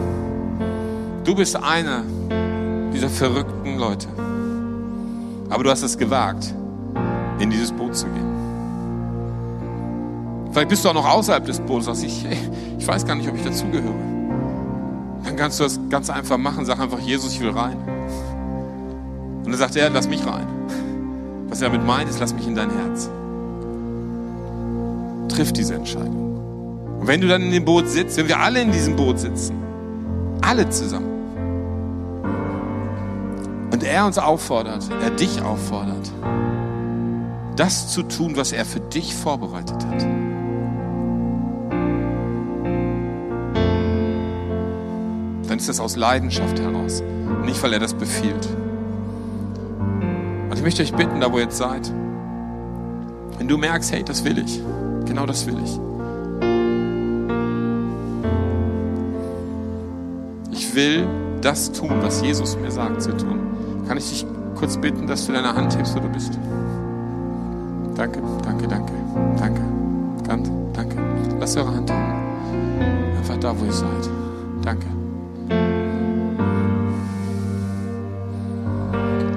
Du 1.24 1.34
bist 1.34 1.56
einer 1.56 2.04
dieser 2.94 3.10
verrückten 3.10 3.76
Leute. 3.76 4.08
Aber 5.50 5.62
du 5.62 5.70
hast 5.70 5.82
es 5.82 5.98
gewagt, 5.98 6.54
in 7.48 7.52
dieses 7.52 7.72
Boot 7.72 7.96
zu 7.96 8.06
gehen. 8.06 8.26
Vielleicht 10.52 10.68
bist 10.68 10.84
du 10.84 10.90
auch 10.90 10.94
noch 10.94 11.08
außerhalb 11.08 11.44
des 11.44 11.60
Bootes 11.60 11.88
und 11.88 11.94
sagst, 11.94 12.04
ich, 12.04 12.26
ich 12.78 12.86
weiß 12.86 13.06
gar 13.06 13.14
nicht, 13.14 13.28
ob 13.28 13.36
ich 13.36 13.42
dazugehöre. 13.42 13.94
Dann 15.24 15.36
kannst 15.36 15.58
du 15.58 15.64
das 15.64 15.80
ganz 15.88 16.10
einfach 16.10 16.36
machen. 16.36 16.64
Sag 16.64 16.78
einfach, 16.78 16.98
Jesus, 16.98 17.32
ich 17.32 17.40
will 17.40 17.50
rein. 17.50 17.76
Und 19.44 19.50
dann 19.50 19.58
sagt 19.58 19.76
er, 19.76 19.88
lass 19.90 20.08
mich 20.08 20.24
rein. 20.26 20.46
Was 21.48 21.62
er 21.62 21.70
damit 21.70 21.86
meint, 21.86 22.08
ist, 22.10 22.20
lass 22.20 22.34
mich 22.34 22.46
in 22.46 22.54
dein 22.54 22.70
Herz. 22.70 23.10
Triff 25.28 25.52
diese 25.52 25.74
Entscheidung. 25.74 26.98
Und 27.00 27.06
wenn 27.06 27.20
du 27.20 27.28
dann 27.28 27.42
in 27.42 27.52
dem 27.52 27.64
Boot 27.64 27.88
sitzt, 27.88 28.18
wenn 28.18 28.28
wir 28.28 28.38
alle 28.38 28.60
in 28.60 28.72
diesem 28.72 28.96
Boot 28.96 29.18
sitzen, 29.18 29.54
alle 30.42 30.68
zusammen, 30.68 31.06
und 33.72 33.82
er 33.84 34.06
uns 34.06 34.18
auffordert, 34.18 34.88
er 35.02 35.10
dich 35.10 35.40
auffordert, 35.40 36.10
das 37.58 37.88
zu 37.88 38.04
tun, 38.04 38.36
was 38.36 38.52
er 38.52 38.64
für 38.64 38.78
dich 38.78 39.16
vorbereitet 39.16 39.84
hat. 39.84 40.02
Dann 45.48 45.58
ist 45.58 45.68
das 45.68 45.80
aus 45.80 45.96
Leidenschaft 45.96 46.60
heraus, 46.60 47.02
nicht 47.44 47.60
weil 47.62 47.72
er 47.72 47.80
das 47.80 47.94
befiehlt. 47.94 48.48
Und 50.50 50.54
ich 50.54 50.62
möchte 50.62 50.82
euch 50.82 50.92
bitten, 50.94 51.20
da 51.20 51.32
wo 51.32 51.38
ihr 51.38 51.44
jetzt 51.44 51.58
seid, 51.58 51.90
wenn 53.38 53.48
du 53.48 53.58
merkst, 53.58 53.92
hey, 53.92 54.04
das 54.04 54.24
will 54.24 54.38
ich, 54.38 54.62
genau 55.06 55.26
das 55.26 55.46
will 55.46 55.56
ich. 55.64 55.80
Ich 60.52 60.74
will 60.76 61.08
das 61.40 61.72
tun, 61.72 61.90
was 62.02 62.22
Jesus 62.22 62.56
mir 62.56 62.70
sagt 62.70 63.02
zu 63.02 63.16
tun. 63.16 63.40
Kann 63.88 63.96
ich 63.96 64.08
dich 64.10 64.26
kurz 64.54 64.76
bitten, 64.76 65.08
dass 65.08 65.26
du 65.26 65.32
deine 65.32 65.54
Hand 65.54 65.76
hebst, 65.76 65.96
wo 65.96 66.00
du 66.00 66.08
bist? 66.08 66.38
Danke, 67.98 68.22
danke, 68.44 68.68
danke, 68.68 68.92
danke. 69.36 69.60
Ganz, 70.28 70.48
danke. 70.72 70.96
Lasst 71.40 71.56
eure 71.56 71.74
Hand 71.74 71.90
heben. 71.90 73.16
Einfach 73.16 73.36
da, 73.38 73.58
wo 73.58 73.64
ihr 73.64 73.72
seid. 73.72 74.08
Danke. 74.62 74.86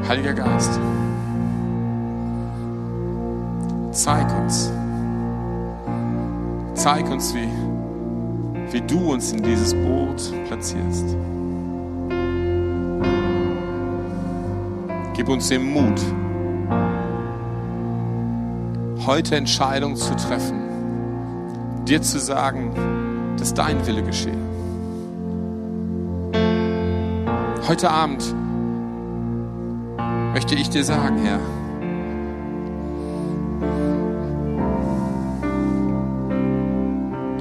Heiliger 0.07 0.33
Geist, 0.33 0.79
zeig 3.91 4.27
uns, 4.37 4.69
zeig 6.75 7.09
uns, 7.09 7.33
wie, 7.33 7.47
wie 8.71 8.81
du 8.81 9.13
uns 9.13 9.31
in 9.31 9.41
dieses 9.41 9.73
Boot 9.73 10.33
platzierst. 10.47 11.15
Gib 15.13 15.29
uns 15.29 15.47
den 15.47 15.63
Mut, 15.71 16.01
heute 19.05 19.35
Entscheidungen 19.35 19.95
zu 19.95 20.15
treffen, 20.15 21.85
dir 21.85 22.01
zu 22.01 22.19
sagen, 22.19 23.35
dass 23.37 23.53
dein 23.53 23.85
Wille 23.87 24.03
geschehe. 24.03 24.37
Heute 27.67 27.89
Abend 27.89 28.23
möchte 30.33 30.55
ich 30.55 30.69
dir 30.69 30.83
sagen, 30.83 31.17
Herr, 31.23 31.39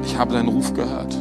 ich 0.05 0.19
habe 0.19 0.33
deinen 0.33 0.49
Ruf 0.49 0.73
gehört 0.73 1.15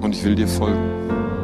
und 0.00 0.14
ich 0.14 0.24
will 0.24 0.34
dir 0.34 0.48
folgen. 0.48 1.35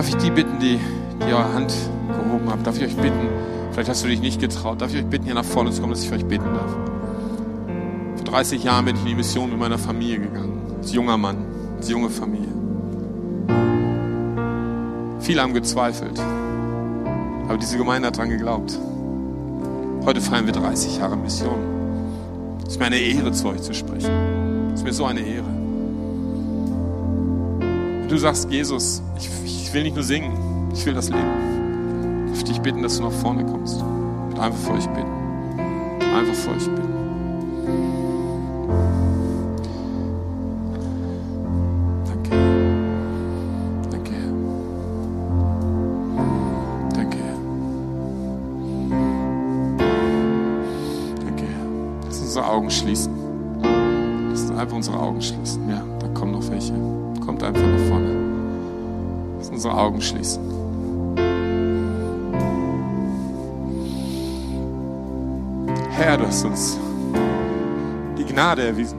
Darf 0.00 0.08
ich 0.08 0.16
die 0.16 0.30
bitten, 0.30 0.58
die, 0.58 0.80
die 1.18 1.30
eure 1.30 1.52
Hand 1.52 1.74
gehoben 2.08 2.48
haben? 2.48 2.64
Darf 2.64 2.78
ich 2.78 2.84
euch 2.84 2.96
bitten, 2.96 3.28
vielleicht 3.70 3.90
hast 3.90 4.02
du 4.02 4.08
dich 4.08 4.22
nicht 4.22 4.40
getraut, 4.40 4.80
darf 4.80 4.94
ich 4.94 4.96
euch 4.96 5.04
bitten, 5.04 5.26
hier 5.26 5.34
nach 5.34 5.44
vorne 5.44 5.72
zu 5.72 5.82
kommen, 5.82 5.92
dass 5.92 6.02
ich 6.02 6.08
für 6.08 6.14
euch 6.14 6.24
beten 6.24 6.46
darf? 6.54 6.70
Vor 8.16 8.24
30 8.24 8.64
Jahren 8.64 8.86
bin 8.86 8.96
ich 8.96 9.02
in 9.02 9.08
die 9.08 9.14
Mission 9.14 9.50
mit 9.50 9.58
meiner 9.58 9.76
Familie 9.76 10.20
gegangen. 10.20 10.74
Als 10.78 10.94
junger 10.94 11.18
Mann, 11.18 11.44
als 11.76 11.90
junge 11.90 12.08
Familie. 12.08 12.48
Viele 15.20 15.42
haben 15.42 15.52
gezweifelt, 15.52 16.18
aber 17.46 17.58
diese 17.58 17.76
Gemeinde 17.76 18.08
hat 18.08 18.16
daran 18.16 18.30
geglaubt. 18.30 18.78
Heute 20.06 20.22
feiern 20.22 20.46
wir 20.46 20.54
30 20.54 20.96
Jahre 20.96 21.18
Mission. 21.18 21.58
Es 22.62 22.72
ist 22.72 22.78
mir 22.78 22.86
eine 22.86 22.96
Ehre, 22.96 23.32
zu 23.32 23.48
euch 23.48 23.60
zu 23.60 23.74
sprechen. 23.74 24.10
Es 24.72 24.80
ist 24.80 24.84
mir 24.84 24.94
so 24.94 25.04
eine 25.04 25.20
Ehre. 25.20 25.59
Du 28.10 28.18
sagst, 28.18 28.50
Jesus, 28.50 29.00
ich, 29.16 29.30
ich 29.44 29.72
will 29.72 29.84
nicht 29.84 29.94
nur 29.94 30.02
singen, 30.02 30.68
ich 30.74 30.84
will 30.84 30.94
das 30.94 31.10
Leben. 31.10 32.32
Ich 32.34 32.42
dich 32.42 32.60
bitten, 32.60 32.82
dass 32.82 32.96
du 32.96 33.04
nach 33.04 33.12
vorne 33.12 33.44
kommst. 33.44 33.80
Und 33.80 34.36
einfach 34.36 34.58
vor 34.58 34.74
euch 34.74 34.88
bitten. 34.88 35.12
Einfach 36.12 36.34
vor 36.34 36.54
euch 36.54 36.64
bitten. 36.64 36.90
Augen 52.50 52.68
schließen. 52.68 53.12
Lass 54.28 54.42
uns 54.42 54.50
einfach 54.50 54.76
unsere 54.76 54.98
Augen 54.98 55.22
schließen. 55.22 55.68
Ja, 55.68 55.84
da 56.00 56.08
kommen 56.08 56.32
noch 56.32 56.50
welche. 56.50 56.74
Kommt 57.30 57.44
einfach 57.44 57.62
nach 57.62 57.86
vorne. 57.86 58.08
Lass 59.38 59.46
uns 59.50 59.58
unsere 59.58 59.78
Augen 59.78 60.02
schließen. 60.02 60.42
Herr, 65.90 66.16
du 66.16 66.26
hast 66.26 66.44
uns 66.44 66.76
die 68.18 68.24
Gnade 68.24 68.66
erwiesen. 68.66 68.98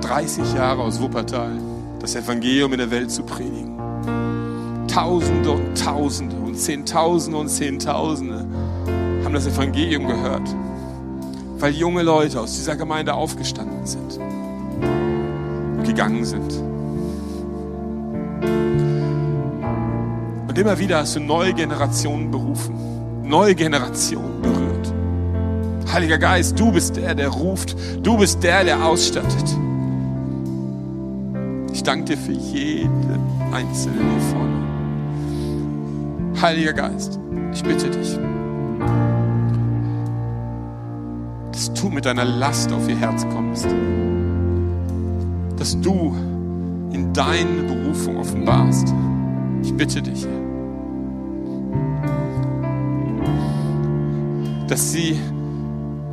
30 0.00 0.54
Jahre 0.54 0.80
aus 0.80 0.98
Wuppertal, 0.98 1.52
das 1.98 2.14
Evangelium 2.14 2.72
in 2.72 2.78
der 2.78 2.90
Welt 2.90 3.10
zu 3.10 3.22
predigen. 3.24 3.76
Tausende 4.88 5.50
und 5.50 5.78
Tausende 5.78 6.36
und 6.36 6.54
Zehntausende 6.54 7.38
und 7.38 7.50
Zehntausende 7.50 8.46
haben 9.22 9.34
das 9.34 9.46
Evangelium 9.46 10.06
gehört, 10.06 10.48
weil 11.58 11.74
junge 11.74 12.02
Leute 12.02 12.40
aus 12.40 12.54
dieser 12.54 12.76
Gemeinde 12.76 13.12
aufgestanden 13.12 13.84
sind 13.84 14.18
gegangen 15.96 16.24
sind. 16.26 16.52
Und 20.48 20.58
immer 20.58 20.78
wieder 20.78 20.98
hast 20.98 21.16
du 21.16 21.20
neue 21.20 21.54
Generationen 21.54 22.30
berufen, 22.30 22.74
neue 23.24 23.54
Generationen 23.54 24.42
berührt. 24.42 24.92
Heiliger 25.92 26.18
Geist, 26.18 26.60
du 26.60 26.70
bist 26.70 26.96
der, 26.96 27.14
der 27.14 27.28
ruft, 27.28 27.74
du 28.02 28.18
bist 28.18 28.42
der, 28.42 28.64
der 28.64 28.84
ausstattet. 28.84 29.56
Ich 31.72 31.82
danke 31.82 32.04
dir 32.04 32.18
für 32.18 32.32
jeden 32.32 33.20
Einzelnen 33.52 34.10
hier 34.10 34.20
vorne. 34.30 34.66
Heiliger 36.42 36.74
Geist, 36.74 37.18
ich 37.54 37.62
bitte 37.62 37.88
dich, 37.88 38.18
dass 41.52 41.72
du 41.72 41.88
mit 41.88 42.04
deiner 42.04 42.26
Last 42.26 42.70
auf 42.70 42.86
ihr 42.86 42.98
Herz 42.98 43.26
kommst. 43.32 43.66
Dass 45.58 45.80
du 45.80 46.14
in 46.92 47.12
deine 47.12 47.62
Berufung 47.62 48.16
offenbarst. 48.16 48.94
Ich 49.62 49.74
bitte 49.74 50.02
dich. 50.02 50.26
Dass 54.68 54.92
sie 54.92 55.16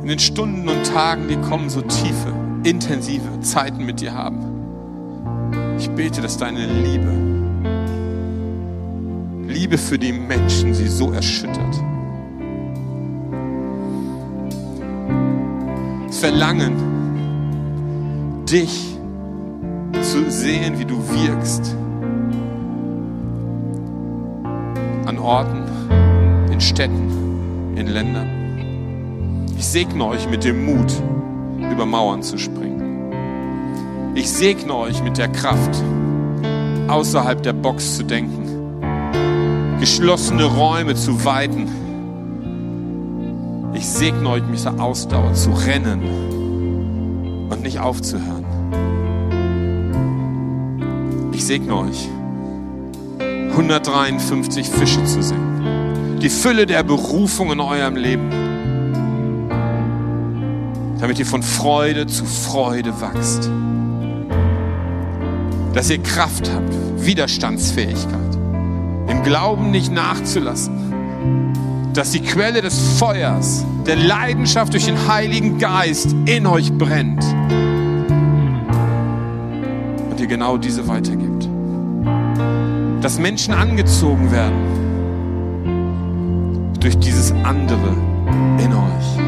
in 0.02 0.08
den 0.08 0.18
Stunden 0.18 0.68
und 0.68 0.84
Tagen, 0.84 1.28
die 1.28 1.36
kommen, 1.36 1.70
so 1.70 1.80
tiefe, 1.80 2.32
intensive 2.64 3.40
Zeiten 3.40 3.86
mit 3.86 4.00
dir 4.00 4.12
haben. 4.14 4.38
Ich 5.78 5.88
bete, 5.90 6.20
dass 6.20 6.36
deine 6.36 6.66
Liebe, 6.66 7.12
Liebe 9.48 9.78
für 9.78 9.98
die 9.98 10.12
Menschen 10.12 10.74
sie 10.74 10.88
so 10.88 11.10
erschüttert. 11.12 11.82
Das 16.06 16.18
Verlangen, 16.18 16.72
dich 18.48 18.93
zu 20.14 20.30
sehen, 20.30 20.78
wie 20.78 20.84
du 20.84 20.96
wirkst. 21.08 21.74
An 25.06 25.18
Orten, 25.18 25.64
in 26.52 26.60
Städten, 26.60 27.74
in 27.74 27.88
Ländern. 27.88 29.48
Ich 29.58 29.66
segne 29.66 30.06
euch 30.06 30.30
mit 30.30 30.44
dem 30.44 30.66
Mut, 30.66 30.92
über 31.68 31.84
Mauern 31.84 32.22
zu 32.22 32.38
springen. 32.38 34.12
Ich 34.14 34.30
segne 34.30 34.76
euch 34.76 35.02
mit 35.02 35.18
der 35.18 35.26
Kraft, 35.26 35.82
außerhalb 36.86 37.42
der 37.42 37.54
Box 37.54 37.96
zu 37.96 38.04
denken, 38.04 38.80
geschlossene 39.80 40.44
Räume 40.44 40.94
zu 40.94 41.24
weiten. 41.24 41.66
Ich 43.74 43.88
segne 43.88 44.28
euch 44.28 44.46
mit 44.46 44.64
der 44.64 44.80
Ausdauer 44.80 45.34
zu 45.34 45.50
rennen 45.50 47.48
und 47.50 47.62
nicht 47.64 47.80
aufzuhören. 47.80 48.43
Ich 51.34 51.44
segne 51.44 51.74
euch, 51.74 52.08
153 53.50 54.68
Fische 54.68 55.04
zu 55.04 55.20
sehen. 55.20 56.18
Die 56.22 56.28
Fülle 56.28 56.64
der 56.64 56.84
Berufung 56.84 57.50
in 57.50 57.58
eurem 57.58 57.96
Leben. 57.96 58.30
Damit 61.00 61.18
ihr 61.18 61.26
von 61.26 61.42
Freude 61.42 62.06
zu 62.06 62.24
Freude 62.24 63.00
wachst. 63.00 63.50
Dass 65.74 65.90
ihr 65.90 65.98
Kraft 65.98 66.48
habt, 66.54 66.72
Widerstandsfähigkeit. 67.04 68.38
Im 69.08 69.24
Glauben 69.24 69.72
nicht 69.72 69.92
nachzulassen. 69.92 71.90
Dass 71.94 72.12
die 72.12 72.20
Quelle 72.20 72.62
des 72.62 72.78
Feuers, 72.98 73.66
der 73.88 73.96
Leidenschaft 73.96 74.72
durch 74.72 74.86
den 74.86 75.08
Heiligen 75.08 75.58
Geist 75.58 76.14
in 76.26 76.46
euch 76.46 76.72
brennt 76.72 77.24
ihr 80.24 80.28
genau 80.28 80.56
diese 80.56 80.88
weitergibt. 80.88 81.23
Dass 83.04 83.18
Menschen 83.18 83.52
angezogen 83.52 84.32
werden 84.32 84.56
durch 86.80 86.96
dieses 86.96 87.32
andere 87.32 87.94
in 88.58 88.72
euch. 88.72 89.18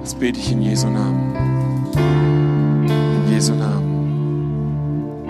Das 0.00 0.14
bete 0.14 0.38
ich 0.38 0.52
in 0.52 0.62
Jesu 0.62 0.86
Namen. 0.86 1.34
In 1.96 3.32
Jesu 3.32 3.54
Namen. 3.54 5.24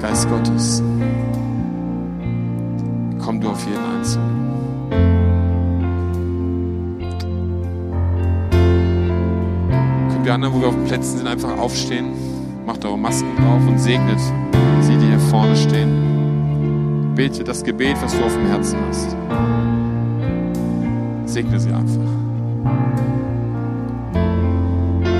Geist 0.00 0.30
Gottes, 0.30 0.80
komm 3.18 3.40
du 3.40 3.48
auf 3.48 3.66
jeden 3.66 3.84
Einzelnen. 3.96 4.46
Können 10.12 10.24
wir 10.24 10.34
anderen, 10.34 10.54
wo 10.54 10.60
wir 10.60 10.68
auf 10.68 10.76
den 10.76 10.84
Plätzen 10.84 11.18
sind, 11.18 11.26
einfach 11.26 11.58
aufstehen? 11.58 12.12
macht 12.66 12.84
eure 12.84 12.98
Masken 12.98 13.34
drauf 13.36 13.66
und 13.66 13.78
segnet 13.78 14.18
vorne 15.30 15.56
stehen. 15.56 17.14
Bete 17.14 17.44
das 17.44 17.62
Gebet, 17.62 17.96
was 18.02 18.16
du 18.16 18.24
auf 18.24 18.32
dem 18.32 18.46
Herzen 18.46 18.78
hast. 18.88 19.16
Segne 21.24 21.58
sie 21.58 21.70
einfach. 21.70 22.00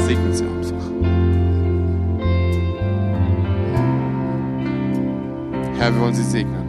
Segne 0.06 0.34
sie 0.34 0.44
einfach. 0.44 0.86
Herr, 5.78 5.94
wir 5.94 6.00
wollen 6.00 6.14
sie 6.14 6.24
segnen. 6.24 6.64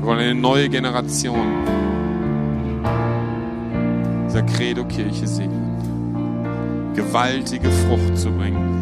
Wir 0.00 0.06
wollen 0.06 0.20
eine 0.20 0.34
neue 0.34 0.68
Generation 0.68 1.46
dieser 4.26 4.42
Credo-Kirche 4.42 5.26
segnen 5.26 5.68
gewaltige 6.98 7.70
Frucht 7.70 8.18
zu 8.18 8.30
bringen. 8.32 8.77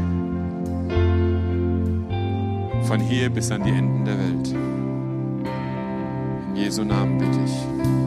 Von 2.87 3.01
hier 3.01 3.31
bis 3.31 3.51
an 3.51 3.64
die 3.64 3.70
Enden 3.70 4.05
der 4.05 4.16
Welt. 4.16 4.55
In 6.49 6.57
Jesu 6.57 6.85
Namen 6.85 7.18
bitte 7.18 7.38
ich. 7.44 8.06